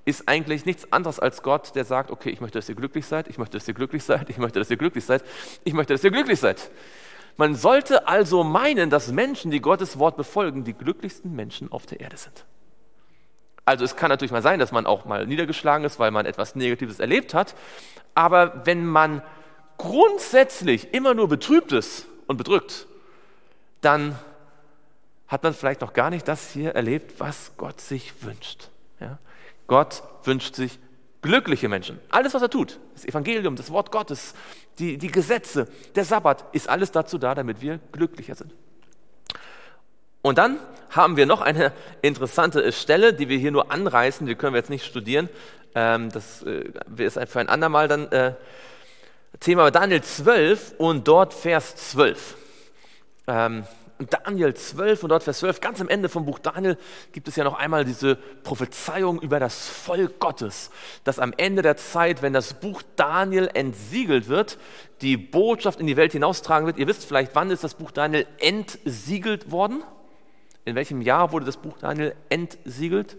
[0.05, 3.29] ist eigentlich nichts anderes als Gott, der sagt, okay, ich möchte, dass ihr glücklich seid,
[3.29, 5.25] ich möchte, dass ihr glücklich seid, ich möchte, dass ihr glücklich seid,
[5.65, 6.71] ich möchte, dass ihr glücklich seid.
[7.37, 12.01] Man sollte also meinen, dass Menschen, die Gottes Wort befolgen, die glücklichsten Menschen auf der
[12.01, 12.47] Erde sind.
[13.67, 16.55] Also es kann natürlich mal sein, dass man auch mal niedergeschlagen ist, weil man etwas
[16.55, 17.55] Negatives erlebt hat.
[18.15, 19.23] Aber wenn man
[19.79, 22.87] grundsätzlich immer nur betrübt ist und bedrückt,
[23.81, 24.19] dann
[25.29, 28.69] hat man vielleicht noch gar nicht das hier erlebt, was Gott sich wünscht.
[29.01, 29.19] Ja?
[29.67, 30.79] Gott wünscht sich
[31.23, 31.99] glückliche Menschen.
[32.11, 34.35] Alles, was er tut, das Evangelium, das Wort Gottes,
[34.79, 38.55] die, die Gesetze, der Sabbat, ist alles dazu da, damit wir glücklicher sind.
[40.23, 40.59] Und dann
[40.91, 44.71] haben wir noch eine interessante Stelle, die wir hier nur anreißen, die können wir jetzt
[44.71, 45.29] nicht studieren.
[45.75, 48.35] Ähm, das äh, ist für ein andermal dann äh,
[49.41, 52.37] Thema Daniel 12 und dort Vers 12.
[53.27, 53.65] Ähm,
[53.99, 56.77] Daniel 12 und dort Vers 12, ganz am Ende vom Buch Daniel
[57.13, 60.71] gibt es ja noch einmal diese Prophezeiung über das Volk Gottes,
[61.05, 64.59] dass am Ende der Zeit, wenn das Buch Daniel entsiegelt wird,
[65.01, 66.79] die Botschaft in die Welt hinaustragen wird.
[66.79, 69.83] Ihr wisst vielleicht, wann ist das Buch Daniel entsiegelt worden?
[70.67, 73.17] In welchem Jahr wurde das Buch Daniel entsiegelt?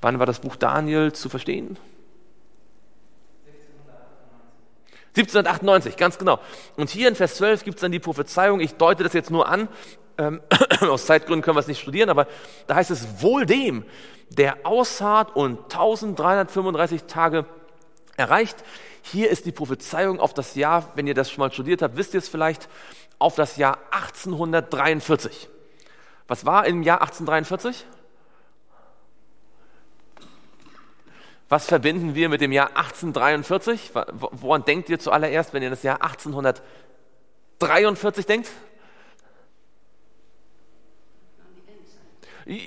[0.00, 1.78] Wann war das Buch Daniel zu verstehen?
[5.16, 6.40] 1798, ganz genau.
[6.76, 9.48] Und hier in Vers 12 gibt es dann die Prophezeiung, ich deute das jetzt nur
[9.48, 9.68] an,
[10.18, 10.40] ähm,
[10.80, 12.26] aus Zeitgründen können wir es nicht studieren, aber
[12.66, 13.84] da heißt es, wohl dem,
[14.28, 17.46] der ausharrt und 1335 Tage
[18.16, 18.56] erreicht.
[19.02, 22.14] Hier ist die Prophezeiung auf das Jahr, wenn ihr das schon mal studiert habt, wisst
[22.14, 22.68] ihr es vielleicht,
[23.18, 25.48] auf das Jahr 1843.
[26.26, 27.86] Was war im Jahr 1843?
[31.48, 33.90] Was verbinden wir mit dem Jahr 1843?
[33.92, 38.50] Woran denkt ihr zuallererst, wenn ihr das Jahr 1843 denkt?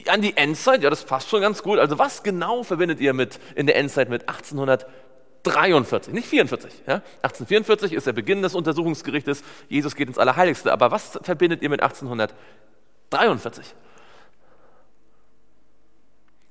[0.08, 1.78] An die Endzeit, ja, das passt schon ganz gut.
[1.80, 6.72] Also was genau verbindet ihr mit in der Endzeit mit 1843, nicht 44?
[6.88, 6.96] Ja?
[7.22, 9.44] 1844 ist der Beginn des Untersuchungsgerichtes.
[9.70, 10.72] Jesus geht ins Allerheiligste.
[10.72, 13.76] Aber was verbindet ihr mit 1843?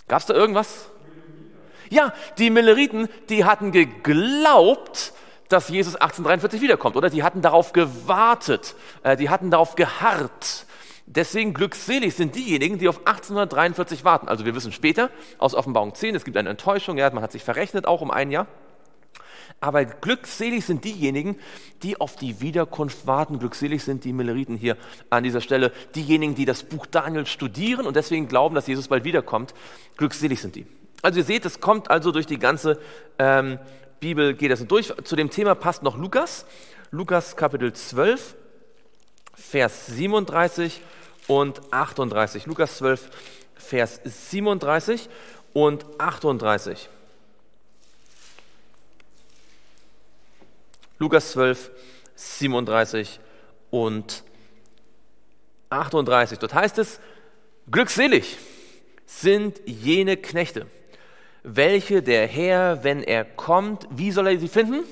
[0.07, 0.89] Gab es da irgendwas?
[1.91, 5.13] Ja, die Milleriten, die hatten geglaubt,
[5.49, 7.11] dass Jesus 1843 wiederkommt, oder?
[7.11, 10.67] Die hatten darauf gewartet, äh, die hatten darauf geharrt.
[11.07, 14.29] Deswegen glückselig sind diejenigen, die auf 1843 warten.
[14.29, 17.45] Also wir wissen später aus Offenbarung 10, es gibt eine Enttäuschung, ja, man hat sich
[17.45, 18.49] verrechnet auch um ein Jahr.
[19.61, 21.39] Aber glückselig sind diejenigen,
[21.83, 23.39] die auf die Wiederkunft warten.
[23.39, 24.77] Glückselig sind die Milleriten hier
[25.09, 25.73] an dieser Stelle.
[25.95, 29.55] Diejenigen, die das Buch Daniel studieren und deswegen glauben, dass Jesus bald wiederkommt.
[29.97, 30.67] Glückselig sind die.
[31.07, 32.81] Also ihr seht, es kommt also durch die ganze
[33.21, 33.61] ähm,
[34.01, 34.93] Bibel, geht das durch.
[35.05, 36.47] Zu dem Thema passt noch Lukas.
[36.91, 38.35] Lukas Kapitel 12,
[39.33, 40.81] Vers 37
[41.29, 42.47] und 38.
[42.47, 43.09] Lukas 12,
[43.55, 45.09] Vers 37
[45.53, 46.89] und 38.
[50.99, 51.71] Lukas 12,
[52.17, 53.21] 37
[53.71, 54.25] und
[55.71, 56.41] 38.
[56.41, 56.99] Dort heißt es,
[57.71, 58.39] glückselig
[59.07, 60.67] sind jene Knechte,
[61.47, 64.83] welche der Herr, wenn er kommt, wie soll er sie finden?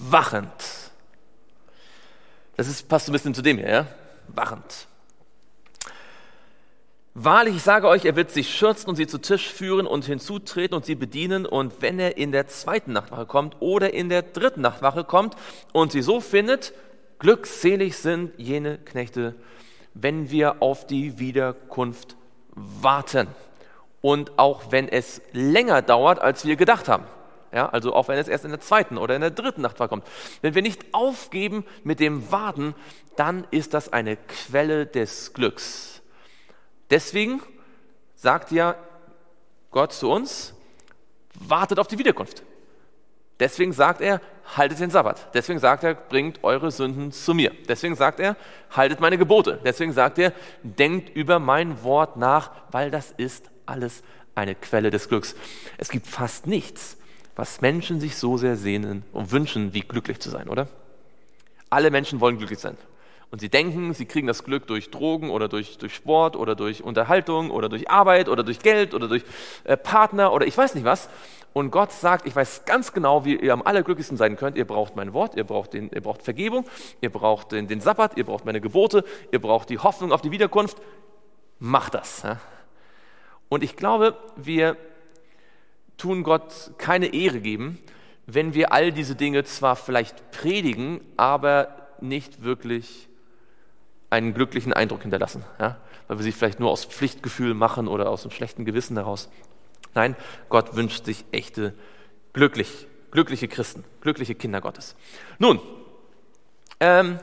[0.00, 0.50] Wachend.
[2.56, 3.86] Das ist, passt ein bisschen zu dem hier, ja?
[4.26, 4.88] Wachend.
[7.14, 10.76] Wahrlich, ich sage euch, er wird sich schürzen und sie zu Tisch führen und hinzutreten
[10.76, 11.46] und sie bedienen.
[11.46, 15.36] Und wenn er in der zweiten Nachtwache kommt oder in der dritten Nachtwache kommt
[15.72, 16.72] und sie so findet,
[17.20, 19.36] glückselig sind jene Knechte,
[19.94, 22.16] wenn wir auf die Wiederkunft
[22.54, 23.28] warten.
[24.00, 27.04] Und auch wenn es länger dauert, als wir gedacht haben.
[27.52, 30.06] Ja, also auch wenn es erst in der zweiten oder in der dritten Nachtwache kommt.
[30.40, 32.74] Wenn wir nicht aufgeben mit dem Warten,
[33.16, 35.90] dann ist das eine Quelle des Glücks
[36.90, 37.40] Deswegen
[38.16, 38.74] sagt ja
[39.70, 40.54] Gott zu uns,
[41.34, 42.42] wartet auf die Wiederkunft.
[43.38, 44.20] Deswegen sagt er,
[44.56, 45.32] haltet den Sabbat.
[45.32, 47.52] Deswegen sagt er, bringt eure Sünden zu mir.
[47.68, 48.36] Deswegen sagt er,
[48.70, 49.60] haltet meine Gebote.
[49.64, 50.32] Deswegen sagt er,
[50.62, 54.02] denkt über mein Wort nach, weil das ist alles
[54.34, 55.34] eine Quelle des Glücks.
[55.78, 56.96] Es gibt fast nichts,
[57.36, 60.68] was Menschen sich so sehr sehnen und wünschen, wie glücklich zu sein, oder?
[61.70, 62.76] Alle Menschen wollen glücklich sein.
[63.30, 66.82] Und sie denken, sie kriegen das Glück durch Drogen oder durch, durch Sport oder durch
[66.82, 69.22] Unterhaltung oder durch Arbeit oder durch Geld oder durch
[69.62, 71.08] äh, Partner oder ich weiß nicht was.
[71.52, 74.56] Und Gott sagt, ich weiß ganz genau, wie ihr am allerglücklichsten sein könnt.
[74.56, 76.64] Ihr braucht mein Wort, ihr braucht, den, ihr braucht Vergebung,
[77.00, 80.32] ihr braucht den, den Sabbat, ihr braucht meine Gebote, ihr braucht die Hoffnung auf die
[80.32, 80.78] Wiederkunft.
[81.60, 82.22] Macht das.
[82.22, 82.38] Ja?
[83.50, 84.78] Und ich glaube, wir
[85.98, 87.78] tun Gott keine Ehre geben,
[88.26, 93.08] wenn wir all diese Dinge zwar vielleicht predigen, aber nicht wirklich
[94.08, 95.76] einen glücklichen Eindruck hinterlassen, ja?
[96.08, 99.28] weil wir sie vielleicht nur aus Pflichtgefühl machen oder aus einem schlechten Gewissen heraus.
[99.94, 100.16] Nein,
[100.48, 101.74] Gott wünscht sich echte,
[102.32, 104.94] glücklich, glückliche Christen, glückliche Kinder Gottes.
[105.38, 105.60] Nun,
[106.78, 107.18] ähm,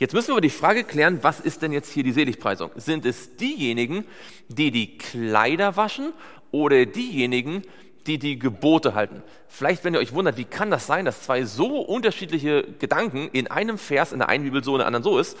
[0.00, 2.72] jetzt müssen wir über die Frage klären, was ist denn jetzt hier die Seligpreisung?
[2.74, 4.04] Sind es diejenigen,
[4.48, 6.12] die die Kleider waschen
[6.50, 7.62] oder diejenigen,
[8.06, 9.22] die die Gebote halten.
[9.46, 13.46] Vielleicht, wenn ihr euch wundert, wie kann das sein, dass zwei so unterschiedliche Gedanken in
[13.46, 15.36] einem Vers, in der einen Bibel so, in der anderen so ist,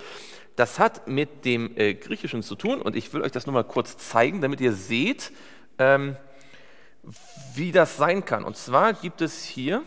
[0.56, 3.64] das hat mit dem äh, Griechischen zu tun und ich will euch das nur mal
[3.64, 5.32] kurz zeigen, damit ihr seht,
[5.78, 6.16] ähm,
[7.54, 8.44] wie das sein kann.
[8.44, 9.82] Und zwar gibt es hier,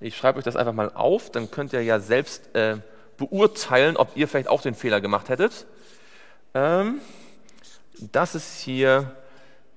[0.00, 2.76] ich schreibe euch das einfach mal auf, dann könnt ihr ja selbst äh,
[3.16, 5.66] beurteilen, ob ihr vielleicht auch den Fehler gemacht hättet.
[6.54, 7.00] Ähm,
[7.98, 9.16] das ist hier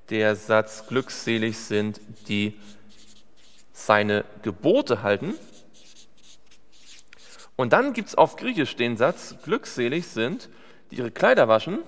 [0.10, 2.60] der Satz, glückselig sind, die
[3.72, 5.36] seine Gebote halten.
[7.56, 10.50] Und dann gibt es auf Griechisch den Satz, glückselig sind,
[10.92, 11.80] die ihre Kleider waschen.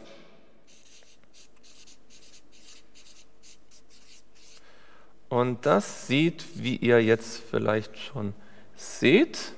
[5.30, 8.34] Und das sieht, wie ihr jetzt vielleicht schon
[8.76, 9.54] seht,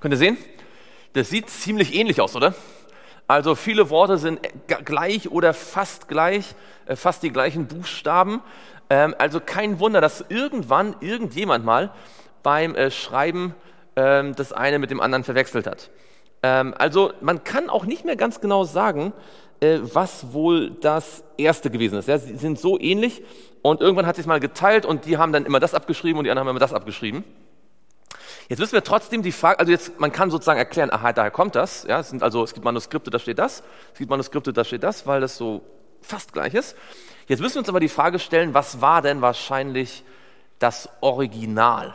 [0.00, 0.38] Könnt ihr sehen?
[1.12, 2.54] Das sieht ziemlich ähnlich aus, oder?
[3.28, 6.54] Also viele Worte sind gleich oder fast gleich,
[6.86, 8.40] äh, fast die gleichen Buchstaben.
[8.88, 11.92] Ähm, also kein Wunder, dass irgendwann irgendjemand mal
[12.42, 13.54] beim äh, Schreiben
[13.94, 15.90] ähm, das eine mit dem anderen verwechselt hat.
[16.42, 19.12] Ähm, also man kann auch nicht mehr ganz genau sagen,
[19.60, 22.06] äh, was wohl das erste gewesen ist.
[22.06, 23.22] sie sind so ähnlich
[23.60, 26.30] und irgendwann hat sich mal geteilt und die haben dann immer das abgeschrieben und die
[26.30, 27.22] anderen haben immer das abgeschrieben.
[28.50, 31.54] Jetzt müssen wir trotzdem die Frage, also jetzt, man kann sozusagen erklären, aha, daher kommt
[31.54, 31.84] das.
[31.84, 33.62] Ja, es sind also, es gibt Manuskripte, da steht das.
[33.92, 35.62] Es gibt Manuskripte, da steht das, weil das so
[36.00, 36.76] fast gleich ist.
[37.28, 40.02] Jetzt müssen wir uns aber die Frage stellen, was war denn wahrscheinlich
[40.58, 41.94] das Original?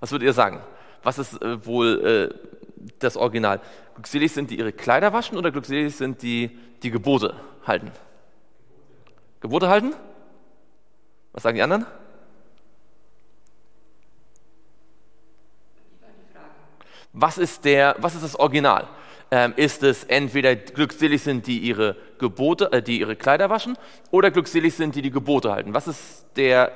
[0.00, 0.60] Was würdet ihr sagen?
[1.02, 3.62] Was ist äh, wohl äh, das Original?
[3.94, 7.34] Glückselig sind die ihre Kleider waschen oder glückselig sind die die Gebote
[7.66, 7.90] halten?
[9.40, 9.94] Gebote halten?
[11.32, 11.86] Was sagen die anderen?
[17.12, 18.86] Was ist, der, was ist das Original?
[19.30, 23.76] Ähm, ist es entweder glückselig sind, die ihre Gebote, äh, die ihre Kleider waschen,
[24.10, 25.74] oder glückselig sind, die die Gebote halten?
[25.74, 26.72] Was ist der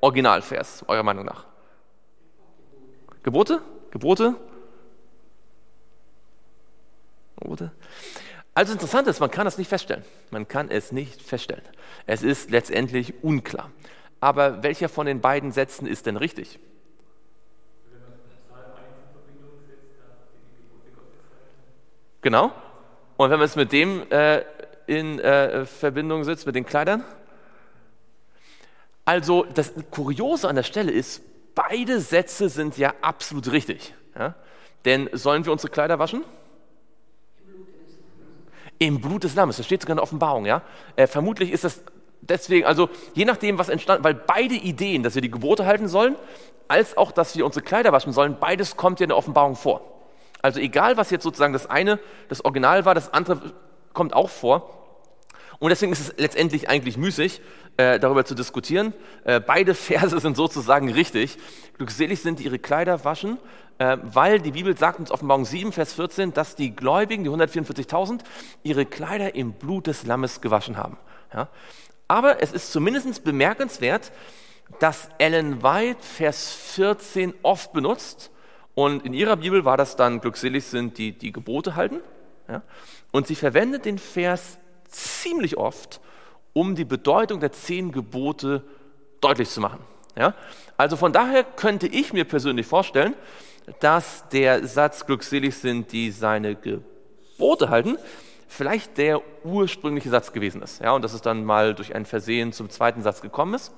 [0.00, 1.46] Originalvers eurer Meinung nach?
[3.22, 3.62] Gebote?
[3.90, 4.34] Gebote?
[7.36, 7.70] Gebote?
[8.54, 10.04] Also interessant ist, man kann das nicht feststellen.
[10.30, 11.64] Man kann es nicht feststellen.
[12.06, 13.70] Es ist letztendlich unklar.
[14.20, 16.58] Aber welcher von den beiden Sätzen ist denn richtig?
[22.22, 22.52] Genau.
[23.16, 24.42] Und wenn man es mit dem äh,
[24.86, 27.04] in äh, Verbindung setzt, mit den Kleidern?
[29.04, 31.22] Also das Kuriose an der Stelle ist,
[31.54, 33.94] beide Sätze sind ja absolut richtig.
[34.16, 34.34] Ja?
[34.84, 36.24] Denn sollen wir unsere Kleider waschen?
[38.78, 39.56] Im Blut des Lammes.
[39.56, 40.46] Das steht sogar in der Offenbarung.
[40.46, 40.62] Ja?
[40.96, 41.82] Äh, vermutlich ist das
[42.20, 46.16] deswegen, also je nachdem, was entstanden, weil beide Ideen, dass wir die Gebote halten sollen,
[46.68, 49.91] als auch, dass wir unsere Kleider waschen sollen, beides kommt ja in der Offenbarung vor.
[50.42, 53.52] Also egal, was jetzt sozusagen das eine das Original war, das andere
[53.92, 54.78] kommt auch vor.
[55.60, 57.40] Und deswegen ist es letztendlich eigentlich müßig,
[57.76, 58.94] äh, darüber zu diskutieren.
[59.22, 61.38] Äh, beide Verse sind sozusagen richtig.
[61.76, 63.38] Glückselig sind, die ihre Kleider waschen,
[63.78, 68.22] äh, weil die Bibel sagt uns Offenbarung 7, Vers 14, dass die Gläubigen, die 144.000,
[68.64, 70.98] ihre Kleider im Blut des Lammes gewaschen haben.
[71.32, 71.48] Ja?
[72.08, 74.10] Aber es ist zumindest bemerkenswert,
[74.80, 78.31] dass Ellen White Vers 14 oft benutzt.
[78.74, 82.00] Und in ihrer Bibel war das dann, glückselig sind, die die Gebote halten.
[82.48, 82.62] Ja?
[83.10, 84.58] Und sie verwendet den Vers
[84.88, 86.00] ziemlich oft,
[86.52, 88.62] um die Bedeutung der zehn Gebote
[89.20, 89.80] deutlich zu machen.
[90.16, 90.34] Ja?
[90.76, 93.14] Also von daher könnte ich mir persönlich vorstellen,
[93.80, 97.96] dass der Satz glückselig sind, die seine Gebote halten,
[98.48, 100.82] vielleicht der ursprüngliche Satz gewesen ist.
[100.82, 103.72] Ja, und dass es dann mal durch ein Versehen zum zweiten Satz gekommen ist.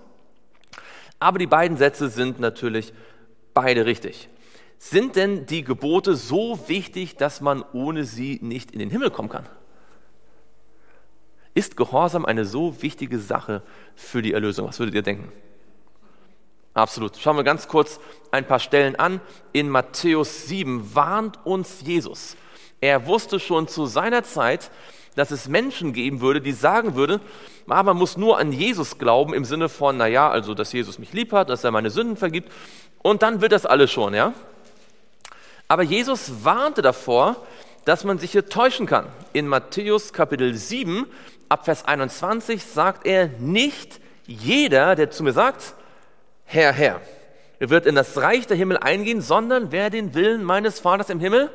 [1.21, 2.93] Aber die beiden Sätze sind natürlich
[3.53, 4.29] beide richtig.
[4.87, 9.31] Sind denn die Gebote so wichtig, dass man ohne sie nicht in den Himmel kommen
[9.31, 9.47] kann?
[11.55, 13.63] Ist Gehorsam eine so wichtige Sache
[13.97, 14.69] für die Erlösung?
[14.69, 15.33] Was würdet ihr denken?
[16.75, 17.17] Absolut.
[17.17, 17.99] Schauen wir ganz kurz
[18.31, 19.23] ein paar Stellen an.
[19.55, 22.37] In Matthäus 7 warnt uns Jesus.
[22.83, 24.71] Er wusste schon zu seiner Zeit,
[25.17, 27.23] dass es Menschen geben würde, die sagen würden,
[27.65, 31.33] man muss nur an Jesus glauben im Sinne von, naja, also, dass Jesus mich lieb
[31.33, 32.53] hat, dass er meine Sünden vergibt
[33.03, 34.35] und dann wird das alles schon, ja?
[35.69, 37.37] Aber Jesus warnte davor,
[37.85, 39.07] dass man sich hier täuschen kann.
[39.33, 41.07] In Matthäus Kapitel 7
[41.49, 45.75] ab Vers 21 sagt er, nicht jeder, der zu mir sagt,
[46.45, 47.01] Herr, Herr,
[47.59, 51.51] wird in das Reich der Himmel eingehen, sondern wer den Willen meines Vaters im Himmel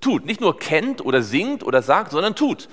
[0.00, 0.24] tut.
[0.24, 2.68] Nicht nur kennt oder singt oder sagt, sondern tut.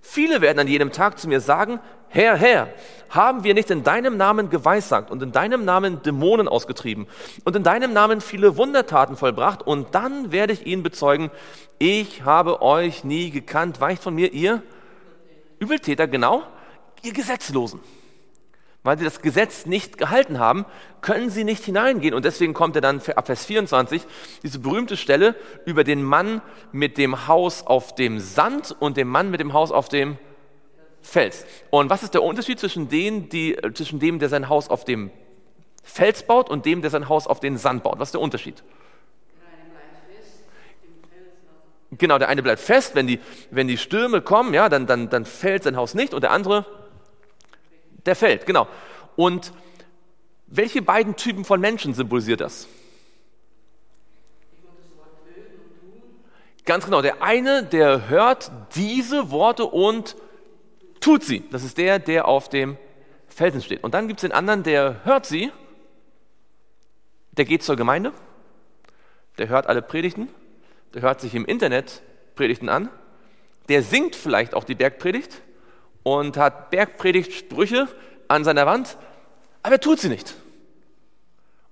[0.00, 2.68] Viele werden an jedem Tag zu mir sagen, Herr, Herr,
[3.10, 7.06] haben wir nicht in deinem Namen geweissagt und in deinem Namen Dämonen ausgetrieben
[7.44, 11.30] und in deinem Namen viele Wundertaten vollbracht und dann werde ich ihnen bezeugen,
[11.78, 14.62] ich habe euch nie gekannt, weicht von mir ihr
[15.58, 16.42] Übeltäter, genau,
[17.02, 17.80] ihr Gesetzlosen.
[18.84, 20.64] Weil sie das Gesetz nicht gehalten haben,
[21.00, 22.14] können sie nicht hineingehen.
[22.14, 24.06] Und deswegen kommt er dann ab Vers 24,
[24.42, 25.34] diese berühmte Stelle
[25.66, 26.40] über den Mann
[26.70, 30.16] mit dem Haus auf dem Sand und dem Mann mit dem Haus auf dem
[31.08, 31.46] Fels.
[31.70, 35.10] Und was ist der Unterschied zwischen, denen, die, zwischen dem, der sein Haus auf dem
[35.82, 37.98] Fels baut und dem, der sein Haus auf den Sand baut?
[37.98, 38.62] Was ist der Unterschied?
[41.92, 45.24] Genau, der eine bleibt fest, wenn die, wenn die Stürme kommen, ja, dann, dann, dann
[45.24, 46.66] fällt sein Haus nicht und der andere,
[48.04, 48.68] der fällt, genau.
[49.16, 49.54] Und
[50.46, 52.68] welche beiden Typen von Menschen symbolisiert das?
[56.66, 60.14] Ganz genau, der eine, der hört diese Worte und
[61.00, 61.44] tut sie.
[61.50, 62.76] Das ist der, der auf dem
[63.28, 63.84] Felsen steht.
[63.84, 65.52] Und dann gibt es den anderen, der hört sie,
[67.32, 68.12] der geht zur Gemeinde,
[69.38, 70.28] der hört alle Predigten,
[70.94, 72.02] der hört sich im Internet
[72.34, 72.88] Predigten an,
[73.68, 75.42] der singt vielleicht auch die Bergpredigt
[76.02, 77.86] und hat Bergpredigtsprüche
[78.26, 78.96] an seiner Wand,
[79.62, 80.34] aber er tut sie nicht.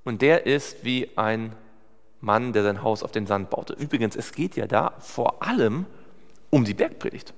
[0.05, 1.53] Und der ist wie ein
[2.21, 3.73] Mann, der sein Haus auf den Sand baute.
[3.73, 5.87] Übrigens, es geht ja da vor allem
[6.51, 7.35] um die Bergpredigt.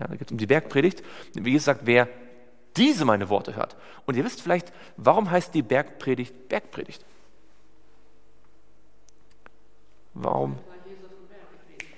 [0.00, 1.02] Ja, da geht es um die Bergpredigt.
[1.34, 2.08] Wie gesagt, wer
[2.76, 3.76] diese meine Worte hört.
[4.06, 7.04] Und ihr wisst vielleicht, warum heißt die Bergpredigt Bergpredigt?
[10.14, 10.58] Warum?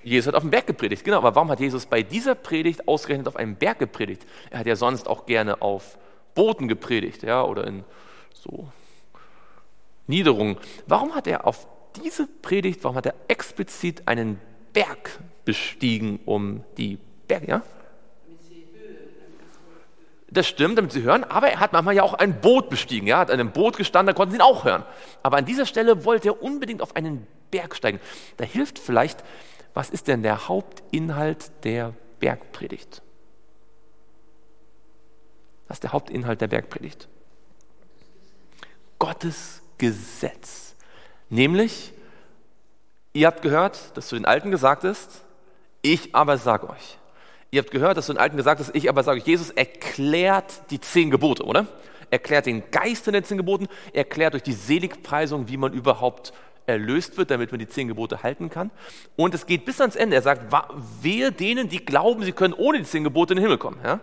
[0.02, 1.18] Jesus hat auf dem Berg gepredigt, genau.
[1.18, 4.26] Aber warum hat Jesus bei dieser Predigt ausgerechnet auf einem Berg gepredigt?
[4.50, 5.98] Er hat ja sonst auch gerne auf
[6.34, 7.84] Booten gepredigt, ja, oder in
[8.32, 8.68] so
[10.06, 10.56] Niederungen.
[10.86, 11.66] Warum hat er auf
[12.02, 14.40] diese Predigt, warum hat er explizit einen
[14.72, 16.98] Berg bestiegen, um die
[17.28, 17.62] Berge, ja?
[20.32, 23.06] Das stimmt, damit sie hören, aber er hat manchmal ja auch ein Boot bestiegen.
[23.08, 24.84] Ja, hat an einem Boot gestanden, da konnten sie ihn auch hören.
[25.24, 28.00] Aber an dieser Stelle wollte er unbedingt auf einen Berg steigen.
[28.36, 29.24] Da hilft vielleicht,
[29.74, 33.02] was ist denn der Hauptinhalt der Bergpredigt?
[35.66, 37.08] Was ist der Hauptinhalt der Bergpredigt?
[39.00, 40.76] Gottes Gesetz.
[41.28, 41.92] Nämlich,
[43.14, 45.24] ihr habt gehört, dass zu den Alten gesagt ist,
[45.82, 46.99] ich aber sage euch.
[47.50, 50.80] Ihr habt gehört, dass zu den Alten gesagt ist, ich aber sage Jesus erklärt die
[50.80, 51.66] zehn Gebote, oder?
[52.10, 56.32] Erklärt den Geist in den zehn Geboten, erklärt durch die Seligpreisung, wie man überhaupt
[56.66, 58.70] erlöst wird, damit man die zehn Gebote halten kann.
[59.16, 60.16] Und es geht bis ans Ende.
[60.16, 60.52] Er sagt,
[61.02, 63.80] wehe denen, die glauben, sie können ohne die zehn Gebote in den Himmel kommen.
[63.82, 64.00] Ja?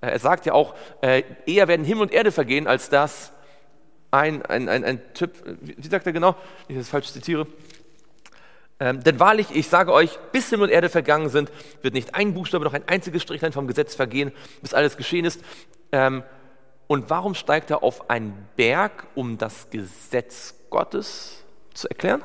[0.00, 3.32] Er sagt ja auch, äh, eher werden Himmel und Erde vergehen, als dass
[4.10, 6.36] ein, ein, ein, ein Typ, wie sagt er genau,
[6.68, 7.46] ich das falsch zitiere,
[8.80, 11.52] ähm, denn wahrlich, ich sage euch, bis Himmel und Erde vergangen sind,
[11.82, 15.40] wird nicht ein Buchstabe noch ein einziges Strichlein vom Gesetz vergehen, bis alles geschehen ist.
[15.92, 16.24] Ähm,
[16.86, 22.22] und warum steigt er auf einen Berg, um das Gesetz Gottes zu erklären?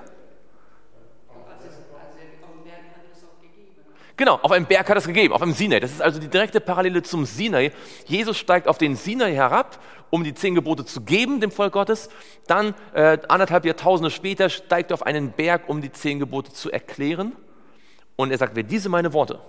[4.20, 5.80] Genau, auf einem Berg hat es gegeben, auf einem Sinai.
[5.80, 7.72] Das ist also die direkte Parallele zum Sinai.
[8.06, 12.10] Jesus steigt auf den Sinai herab, um die zehn Gebote zu geben dem Volk Gottes.
[12.46, 16.70] Dann, äh, anderthalb Jahrtausende später, steigt er auf einen Berg, um die zehn Gebote zu
[16.70, 17.34] erklären.
[18.18, 19.40] Und er sagt, wer diese meine Worte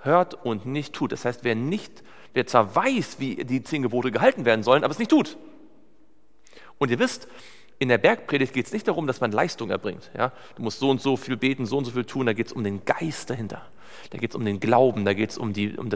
[0.00, 4.10] hört und nicht tut, das heißt, wer nicht, wer zwar weiß, wie die zehn Gebote
[4.10, 5.36] gehalten werden sollen, aber es nicht tut.
[6.78, 7.28] Und ihr wisst,
[7.78, 10.10] in der Bergpredigt geht es nicht darum, dass man Leistung erbringt.
[10.16, 10.32] Ja?
[10.56, 12.52] Du musst so und so viel beten, so und so viel tun, da geht es
[12.52, 13.62] um den Geist dahinter.
[14.10, 15.88] Da geht es um den Glauben, da geht es um die, um,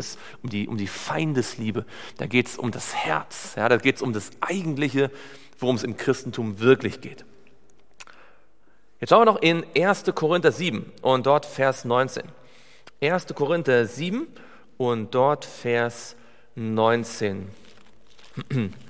[0.42, 1.84] um, die, um die Feindesliebe,
[2.16, 3.68] da geht es um das Herz, ja?
[3.68, 5.10] da geht es um das Eigentliche,
[5.58, 7.24] worum es im Christentum wirklich geht.
[9.00, 10.04] Jetzt schauen wir noch in 1.
[10.14, 12.24] Korinther 7 und dort Vers 19.
[13.00, 13.26] 1.
[13.34, 14.26] Korinther 7
[14.76, 16.16] und dort Vers
[16.56, 17.48] 19.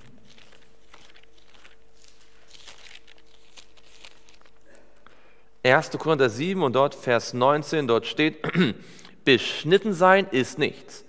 [5.62, 5.90] 1.
[5.98, 8.46] Korinther 7 und dort Vers 19, dort steht,
[9.24, 11.04] beschnitten sein ist nichts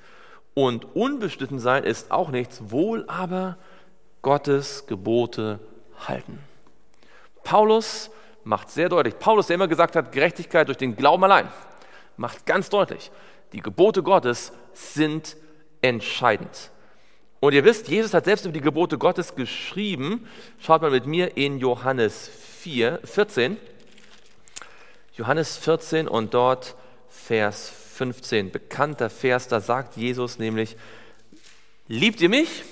[0.53, 3.57] und unbeschnitten sein ist auch nichts, wohl aber
[4.21, 5.59] Gottes Gebote
[6.07, 6.39] halten.
[7.43, 8.11] Paulus
[8.43, 11.47] macht sehr deutlich, Paulus, der immer gesagt hat, Gerechtigkeit durch den Glauben allein,
[12.17, 13.11] macht ganz deutlich,
[13.53, 15.37] die Gebote Gottes sind
[15.81, 16.71] entscheidend.
[17.39, 20.27] Und ihr wisst, Jesus hat selbst über die Gebote Gottes geschrieben.
[20.57, 22.29] Schaut mal mit mir in Johannes
[22.59, 23.55] 4, 14.
[25.19, 26.77] Johannes 14 und dort
[27.09, 30.77] Vers 15, bekannter Vers, da sagt Jesus nämlich,
[31.89, 32.63] liebt ihr mich?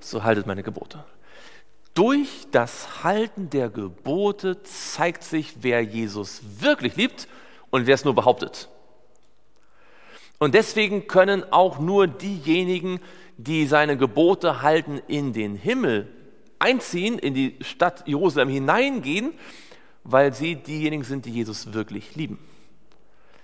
[0.00, 1.04] So haltet meine Gebote.
[1.94, 7.28] Durch das Halten der Gebote zeigt sich, wer Jesus wirklich liebt
[7.70, 8.68] und wer es nur behauptet.
[10.40, 12.98] Und deswegen können auch nur diejenigen,
[13.36, 16.08] die seine Gebote halten, in den Himmel
[16.58, 19.34] einziehen, in die Stadt Jerusalem hineingehen,
[20.04, 22.38] weil sie diejenigen sind, die Jesus wirklich lieben.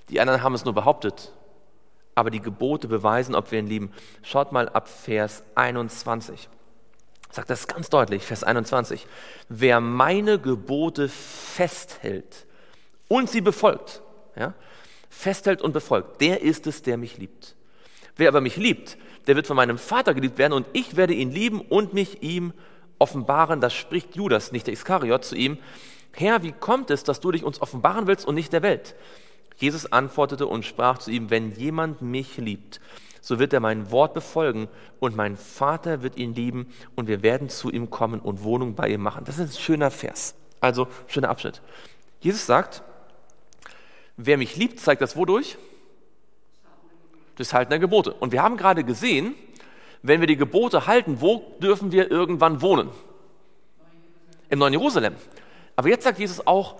[0.08, 1.32] Die anderen haben es nur behauptet,
[2.14, 3.92] aber die Gebote beweisen, ob wir ihn lieben.
[4.22, 6.48] Schaut mal ab Vers 21.
[7.30, 9.06] Sagt das ganz deutlich, Vers 21.
[9.48, 12.46] Wer meine Gebote festhält
[13.06, 14.02] und sie befolgt,
[14.34, 14.54] ja,
[15.10, 17.54] festhält und befolgt, der ist es, der mich liebt.
[18.16, 18.96] Wer aber mich liebt,
[19.26, 22.52] der wird von meinem Vater geliebt werden und ich werde ihn lieben und mich ihm
[22.98, 23.60] offenbaren.
[23.60, 25.58] Das spricht Judas, nicht der Iskariot, zu ihm.
[26.18, 28.94] Herr, wie kommt es, dass du dich uns offenbaren willst und nicht der Welt?
[29.56, 32.80] Jesus antwortete und sprach zu ihm, wenn jemand mich liebt,
[33.20, 34.68] so wird er mein Wort befolgen
[35.00, 38.88] und mein Vater wird ihn lieben und wir werden zu ihm kommen und Wohnung bei
[38.88, 39.24] ihm machen.
[39.24, 41.60] Das ist ein schöner Vers, also schöner Abschnitt.
[42.20, 42.82] Jesus sagt,
[44.16, 45.58] wer mich liebt, zeigt das wodurch?
[47.36, 48.12] Durchs Halten der Gebote.
[48.12, 49.34] Und wir haben gerade gesehen,
[50.02, 52.90] wenn wir die Gebote halten, wo dürfen wir irgendwann wohnen?
[54.48, 55.14] Im neuen Jerusalem.
[55.78, 56.74] Aber jetzt sagt Jesus auch,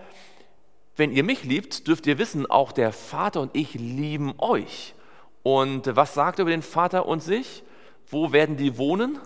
[0.97, 4.93] wenn ihr mich liebt, dürft ihr wissen, auch der Vater und ich lieben euch.
[5.45, 7.63] Und was sagt er über den Vater und sich?
[8.09, 9.21] Wo werden die wohnen?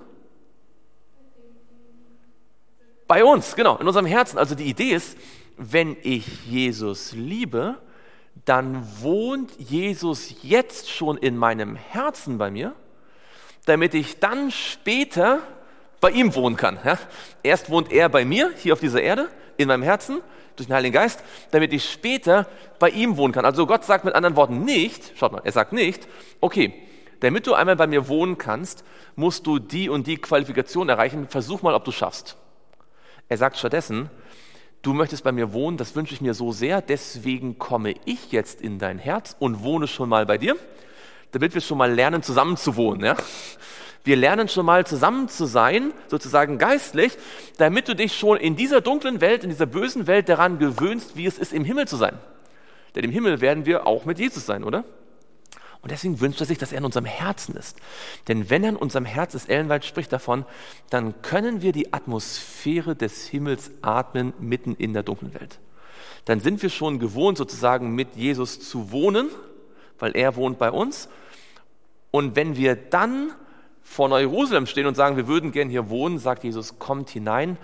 [3.09, 4.37] Bei uns, genau, in unserem Herzen.
[4.37, 5.17] Also die Idee ist,
[5.57, 7.79] wenn ich Jesus liebe,
[8.45, 12.75] dann wohnt Jesus jetzt schon in meinem Herzen bei mir,
[13.65, 15.41] damit ich dann später
[16.03, 16.79] bei ihm wohnen kann.
[16.85, 16.99] Ja?
[17.43, 19.31] Erst wohnt er bei mir hier auf dieser Erde
[19.63, 20.21] in meinem Herzen
[20.57, 22.47] durch den Heiligen Geist, damit ich später
[22.79, 23.45] bei ihm wohnen kann.
[23.45, 26.09] Also Gott sagt mit anderen Worten nicht, schaut mal, er sagt nicht,
[26.41, 26.75] okay,
[27.21, 28.85] damit du einmal bei mir wohnen kannst,
[29.15, 32.37] musst du die und die Qualifikation erreichen, versuch mal, ob du schaffst.
[33.29, 34.11] Er sagt stattdessen,
[34.83, 38.61] du möchtest bei mir wohnen, das wünsche ich mir so sehr, deswegen komme ich jetzt
[38.61, 40.57] in dein Herz und wohne schon mal bei dir,
[41.31, 43.05] damit wir schon mal lernen, zusammenzuwohnen.
[43.05, 43.17] Ja?
[44.05, 47.17] Wir lernen schon mal zusammen zu sein, sozusagen geistlich,
[47.57, 51.27] damit du dich schon in dieser dunklen Welt, in dieser bösen Welt daran gewöhnst, wie
[51.27, 52.19] es ist, im Himmel zu sein.
[52.95, 54.85] Denn im Himmel werden wir auch mit Jesus sein, oder?
[55.83, 57.77] Und deswegen wünscht er sich, dass er in unserem Herzen ist.
[58.29, 60.45] Denn wenn er in unserem Herzen ist, Ellenwald spricht davon,
[60.91, 65.59] dann können wir die Atmosphäre des Himmels atmen mitten in der dunklen Welt.
[66.25, 69.29] Dann sind wir schon gewohnt, sozusagen mit Jesus zu wohnen,
[69.99, 71.09] weil er wohnt bei uns.
[72.13, 73.33] Und wenn wir dann
[73.93, 77.59] vor Neu-Jerusalem stehen und sagen, wir würden gern hier wohnen, sagt Jesus, kommt hinein,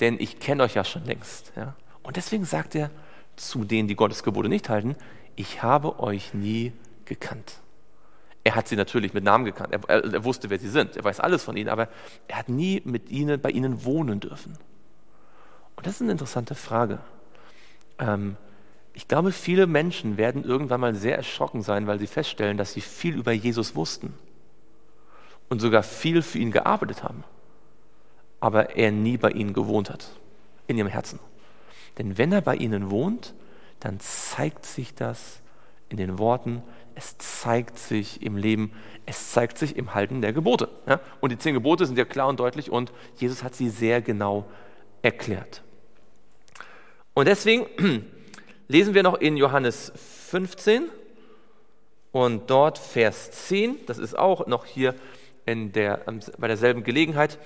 [0.00, 1.52] denn ich kenne euch ja schon längst.
[1.54, 1.76] Ja?
[2.02, 2.90] Und deswegen sagt er
[3.36, 4.96] zu denen, die Gottes Gebote nicht halten,
[5.36, 6.72] ich habe euch nie
[7.04, 7.60] gekannt.
[8.42, 9.72] Er hat sie natürlich mit Namen gekannt.
[9.72, 10.96] Er, er, er, wusste, wer sie sind.
[10.96, 11.88] Er weiß alles von ihnen, aber
[12.26, 14.58] er hat nie mit ihnen, bei ihnen wohnen dürfen.
[15.76, 16.98] Und das ist eine interessante Frage.
[18.00, 18.36] Ähm,
[18.94, 22.80] ich glaube, viele Menschen werden irgendwann mal sehr erschrocken sein, weil sie feststellen, dass sie
[22.80, 24.12] viel über Jesus wussten
[25.48, 27.24] und sogar viel für ihn gearbeitet haben,
[28.40, 30.10] aber er nie bei ihnen gewohnt hat,
[30.66, 31.18] in ihrem Herzen.
[31.98, 33.34] Denn wenn er bei ihnen wohnt,
[33.80, 35.40] dann zeigt sich das
[35.88, 36.62] in den Worten,
[36.94, 38.72] es zeigt sich im Leben,
[39.06, 40.68] es zeigt sich im Halten der Gebote.
[40.86, 41.00] Ja?
[41.20, 44.44] Und die zehn Gebote sind ja klar und deutlich und Jesus hat sie sehr genau
[45.02, 45.62] erklärt.
[47.14, 47.66] Und deswegen
[48.68, 49.92] lesen wir noch in Johannes
[50.28, 50.88] 15
[52.12, 54.94] und dort Vers 10, das ist auch noch hier
[55.48, 56.02] in der,
[56.36, 57.38] bei derselben Gelegenheit,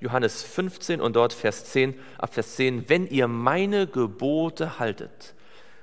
[0.00, 5.34] Johannes 15 und dort Vers 10, ab Vers 10, wenn ihr meine Gebote haltet,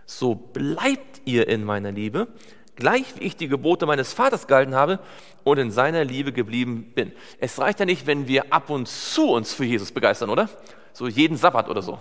[0.05, 2.27] so bleibt ihr in meiner Liebe,
[2.75, 4.99] gleich wie ich die Gebote meines Vaters gehalten habe
[5.43, 7.11] und in seiner Liebe geblieben bin.
[7.39, 10.49] Es reicht ja nicht, wenn wir ab und zu uns für Jesus begeistern, oder?
[10.93, 11.99] So jeden Sabbat oder so.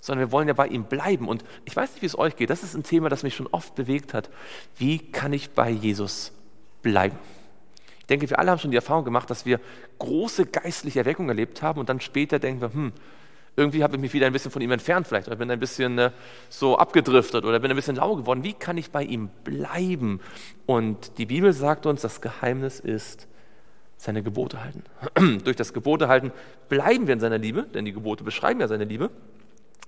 [0.00, 1.26] Sondern wir wollen ja bei ihm bleiben.
[1.28, 2.50] Und ich weiß nicht, wie es euch geht.
[2.50, 4.30] Das ist ein Thema, das mich schon oft bewegt hat.
[4.76, 6.32] Wie kann ich bei Jesus
[6.82, 7.18] bleiben?
[8.06, 9.58] Ich denke, wir alle haben schon die Erfahrung gemacht, dass wir
[9.98, 12.92] große geistliche Erweckung erlebt haben und dann später denken wir, hm,
[13.56, 15.98] irgendwie habe ich mich wieder ein bisschen von ihm entfernt vielleicht oder bin ein bisschen
[15.98, 16.12] äh,
[16.48, 18.44] so abgedriftet oder bin ein bisschen lau geworden.
[18.44, 20.20] Wie kann ich bei ihm bleiben?
[20.66, 23.26] Und die Bibel sagt uns, das Geheimnis ist
[23.96, 24.84] seine Gebote halten.
[25.44, 26.30] Durch das Gebote halten
[26.68, 29.10] bleiben wir in seiner Liebe, denn die Gebote beschreiben ja seine Liebe.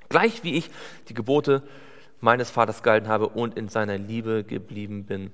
[0.08, 0.70] Gleich wie ich
[1.08, 1.62] die Gebote
[2.20, 5.30] meines Vaters gehalten habe und in seiner Liebe geblieben bin.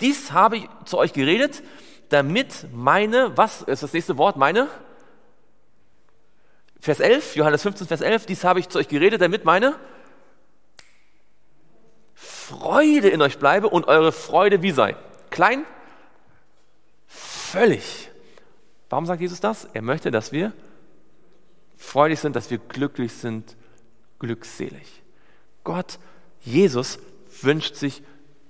[0.00, 1.62] Dies habe ich zu euch geredet,
[2.08, 4.68] damit meine, was ist das nächste Wort, meine?
[6.80, 9.74] Vers 11, Johannes 15, Vers 11, dies habe ich zu euch geredet, damit meine
[12.14, 14.94] Freude in euch bleibe und eure Freude wie sei?
[15.30, 15.64] Klein?
[17.06, 18.10] Völlig.
[18.88, 19.66] Warum sagt Jesus das?
[19.72, 20.52] Er möchte, dass wir
[21.76, 23.56] freudig sind, dass wir glücklich sind,
[24.18, 25.02] glückselig.
[25.64, 25.98] Gott,
[26.40, 26.98] Jesus
[27.42, 28.02] wünscht sich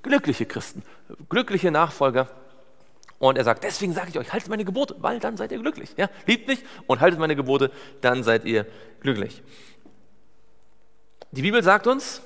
[0.03, 0.83] glückliche Christen,
[1.29, 2.29] glückliche Nachfolger
[3.19, 5.95] und er sagt, deswegen sage ich euch, haltet meine Gebote, weil dann seid ihr glücklich.
[5.97, 6.09] Ja?
[6.27, 8.67] Liebt mich und haltet meine Gebote, dann seid ihr
[9.01, 9.43] glücklich.
[11.31, 12.23] Die Bibel sagt uns,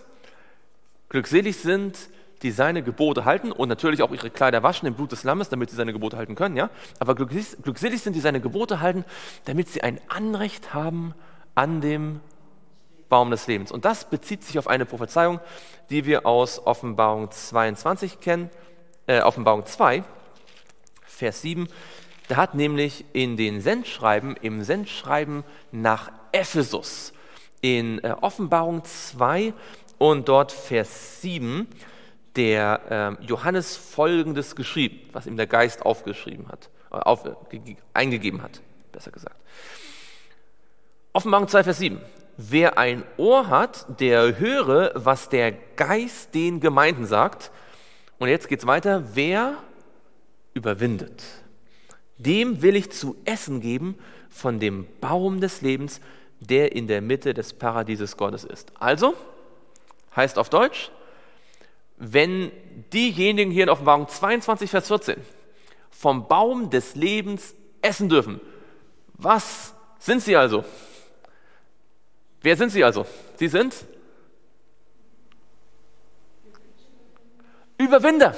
[1.09, 1.97] glückselig sind,
[2.43, 5.71] die seine Gebote halten und natürlich auch ihre Kleider waschen im Blut des Lammes, damit
[5.71, 6.57] sie seine Gebote halten können.
[6.57, 6.71] Ja?
[6.99, 9.05] Aber glückselig, glückselig sind, die seine Gebote halten,
[9.45, 11.15] damit sie ein Anrecht haben
[11.55, 12.21] an dem
[13.09, 13.71] Baum des Lebens.
[13.71, 15.41] Und das bezieht sich auf eine Prophezeiung,
[15.91, 18.49] die wir aus Offenbarung 22 kennen,
[19.07, 20.05] äh, Offenbarung 2,
[21.21, 21.69] Vers 7.
[22.29, 27.13] Da hat nämlich in den Sendschreiben, im Sendschreiben nach Ephesus,
[27.61, 29.53] in äh, Offenbarung 2
[29.99, 31.69] und dort Vers 7,
[32.37, 37.29] der äh, Johannes Folgendes geschrieben, was ihm der Geist aufgeschrieben hat, äh, auf,
[37.93, 38.63] eingegeben hat,
[38.93, 39.37] besser gesagt.
[41.13, 42.01] Offenbarung 2, Vers 7.
[42.39, 47.51] Wer ein Ohr hat, der höre, was der Geist den Gemeinden sagt.
[48.19, 49.03] Und jetzt geht es weiter.
[49.13, 49.57] Wer
[50.61, 51.23] überwindet.
[52.19, 53.97] Dem will ich zu essen geben
[54.29, 56.01] von dem Baum des Lebens,
[56.39, 58.73] der in der Mitte des Paradieses Gottes ist.
[58.79, 59.15] Also,
[60.15, 60.91] heißt auf Deutsch,
[61.97, 62.53] wenn
[62.93, 65.17] diejenigen hier in Offenbarung 22, Vers 14
[65.91, 68.41] vom Baum des Lebens essen dürfen,
[69.15, 70.65] was sind sie also?
[72.43, 73.07] Wer sind sie also?
[73.37, 73.75] Sie sind
[77.79, 78.35] Überwinder.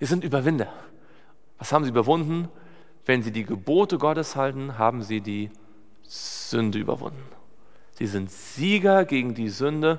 [0.00, 0.72] Sie sind Überwinder.
[1.64, 2.50] Was haben sie überwunden?
[3.06, 5.50] Wenn sie die Gebote Gottes halten, haben sie die
[6.02, 7.22] Sünde überwunden.
[7.92, 9.98] Sie sind Sieger gegen die Sünde,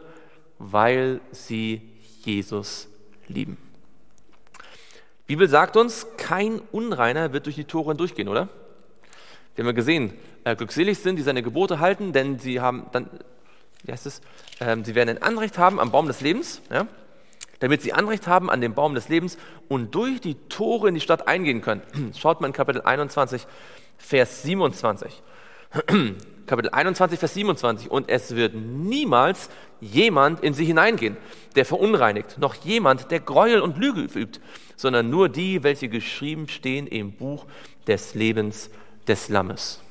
[0.60, 1.82] weil sie
[2.22, 2.88] Jesus
[3.28, 3.58] lieben.
[5.24, 8.48] Die Bibel sagt uns, kein Unreiner wird durch die Tore hindurchgehen, oder?
[9.56, 10.14] Wir haben ja gesehen,
[10.44, 13.10] äh, glückselig sind, die seine Gebote halten, denn sie haben dann,
[13.82, 14.22] wie heißt es,
[14.60, 16.62] ähm, sie werden ein Anrecht haben am Baum des Lebens.
[16.70, 16.86] Ja?
[17.60, 19.38] Damit sie Anrecht haben an dem Baum des Lebens
[19.68, 21.82] und durch die Tore in die Stadt eingehen können.
[22.18, 23.46] Schaut mal in Kapitel 21,
[23.98, 25.22] Vers 27.
[26.46, 27.90] Kapitel 21, Vers 27.
[27.90, 29.50] Und es wird niemals
[29.82, 31.18] jemand in sie hineingehen,
[31.56, 34.40] der verunreinigt, noch jemand, der Gräuel und Lüge übt,
[34.76, 37.46] sondern nur die, welche geschrieben stehen im Buch
[37.88, 38.70] des Lebens
[39.08, 39.82] des Lammes.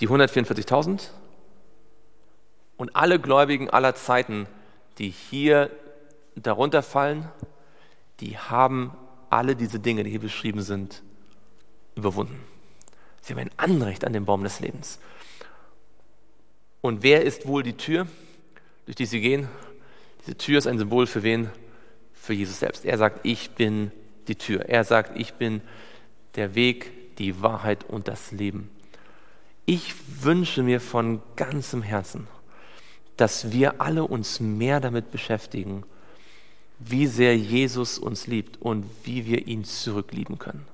[0.00, 1.10] Die 144.000
[2.76, 4.46] und alle Gläubigen aller Zeiten,
[4.98, 5.70] die hier
[6.36, 7.28] darunter fallen,
[8.20, 8.92] die haben
[9.30, 11.02] alle diese Dinge, die hier beschrieben sind,
[11.96, 12.40] überwunden.
[13.20, 14.98] Sie haben ein Anrecht an den Baum des Lebens.
[16.80, 18.06] Und wer ist wohl die Tür,
[18.84, 19.48] durch die sie gehen?
[20.20, 21.50] Diese Tür ist ein Symbol für wen?
[22.12, 22.84] Für Jesus selbst.
[22.84, 23.90] Er sagt, ich bin
[24.28, 24.68] die Tür.
[24.68, 25.62] Er sagt, ich bin
[26.34, 28.70] der Weg, die Wahrheit und das Leben.
[29.66, 32.26] Ich wünsche mir von ganzem Herzen,
[33.16, 35.84] dass wir alle uns mehr damit beschäftigen,
[36.78, 40.66] wie sehr Jesus uns liebt und wie wir ihn zurücklieben können.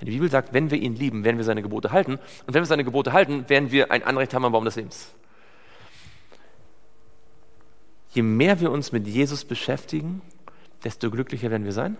[0.00, 2.12] Denn die Bibel sagt, wenn wir ihn lieben, werden wir seine Gebote halten.
[2.12, 5.12] Und wenn wir seine Gebote halten, werden wir ein Anrecht haben am Baum des Lebens.
[8.10, 10.22] Je mehr wir uns mit Jesus beschäftigen,
[10.84, 11.96] desto glücklicher werden wir sein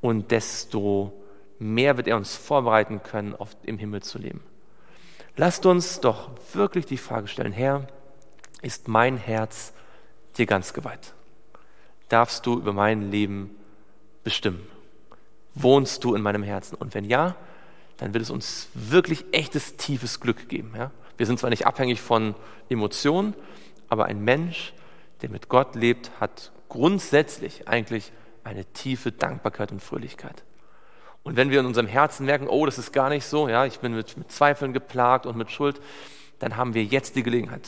[0.00, 1.12] und desto
[1.58, 4.42] mehr wird er uns vorbereiten können, im Himmel zu leben.
[5.36, 7.86] Lasst uns doch wirklich die Frage stellen, Herr,
[8.62, 9.72] ist mein Herz
[10.36, 11.14] dir ganz geweiht?
[12.08, 13.50] Darfst du über mein Leben
[14.24, 14.66] bestimmen?
[15.54, 16.76] Wohnst du in meinem Herzen?
[16.76, 17.36] Und wenn ja,
[17.96, 20.72] dann wird es uns wirklich echtes, tiefes Glück geben.
[20.76, 20.90] Ja?
[21.16, 22.34] Wir sind zwar nicht abhängig von
[22.68, 23.34] Emotionen,
[23.88, 24.74] aber ein Mensch,
[25.22, 28.12] der mit Gott lebt, hat grundsätzlich eigentlich
[28.44, 30.44] eine tiefe Dankbarkeit und Fröhlichkeit.
[31.22, 33.80] Und wenn wir in unserem Herzen merken, oh, das ist gar nicht so, ja, ich
[33.80, 35.80] bin mit, mit Zweifeln geplagt und mit Schuld,
[36.38, 37.66] dann haben wir jetzt die Gelegenheit,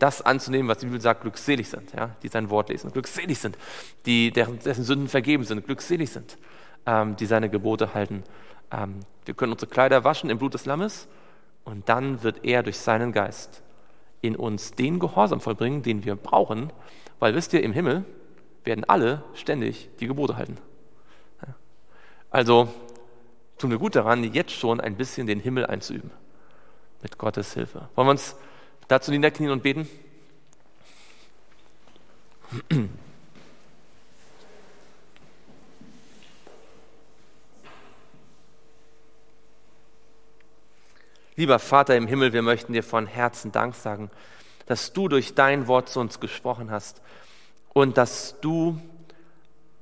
[0.00, 3.56] das anzunehmen, was die Bibel sagt, glückselig sind, ja, die sein Wort lesen, glückselig sind,
[4.06, 6.38] die deren, dessen Sünden vergeben sind, glückselig sind,
[6.86, 8.24] ähm, die seine Gebote halten.
[8.72, 11.06] Ähm, wir können unsere Kleider waschen im Blut des Lammes
[11.64, 13.62] und dann wird er durch seinen Geist
[14.22, 16.72] in uns den Gehorsam vollbringen, den wir brauchen,
[17.18, 18.04] weil wisst ihr, im Himmel
[18.64, 20.58] werden alle ständig die Gebote halten.
[22.30, 22.68] Also
[23.58, 26.10] tun wir gut daran, jetzt schon ein bisschen den Himmel einzuüben.
[27.02, 27.88] Mit Gottes Hilfe.
[27.94, 28.36] Wollen wir uns
[28.90, 29.88] Dazu niederknien und beten.
[41.36, 44.10] Lieber Vater im Himmel, wir möchten dir von Herzen Dank sagen,
[44.66, 47.00] dass du durch dein Wort zu uns gesprochen hast
[47.72, 48.82] und dass du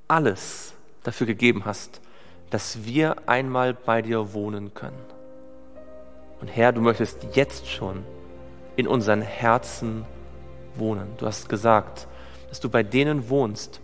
[0.06, 2.02] alles dafür gegeben hast,
[2.50, 5.02] dass wir einmal bei dir wohnen können.
[6.42, 8.04] Und Herr, du möchtest jetzt schon
[8.78, 10.04] in unseren Herzen
[10.76, 11.08] wohnen.
[11.18, 12.06] Du hast gesagt,
[12.48, 13.80] dass du bei denen wohnst,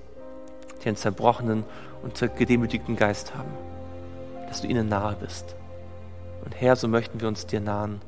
[0.80, 1.64] die einen zerbrochenen
[2.04, 3.50] und gedemütigten Geist haben,
[4.46, 5.56] dass du ihnen nahe bist.
[6.44, 8.00] Und Herr, so möchten wir uns dir nahen.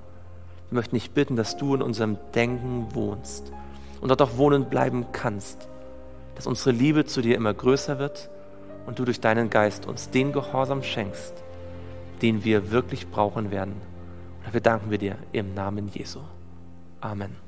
[0.70, 3.50] Wir möchten dich bitten, dass du in unserem Denken wohnst
[4.00, 5.68] und dort auch wohnen bleiben kannst,
[6.36, 8.30] dass unsere Liebe zu dir immer größer wird
[8.86, 11.34] und du durch deinen Geist uns den Gehorsam schenkst,
[12.22, 13.72] den wir wirklich brauchen werden.
[13.72, 16.20] Und dafür danken wir dir im Namen Jesu.
[17.02, 17.45] Amen.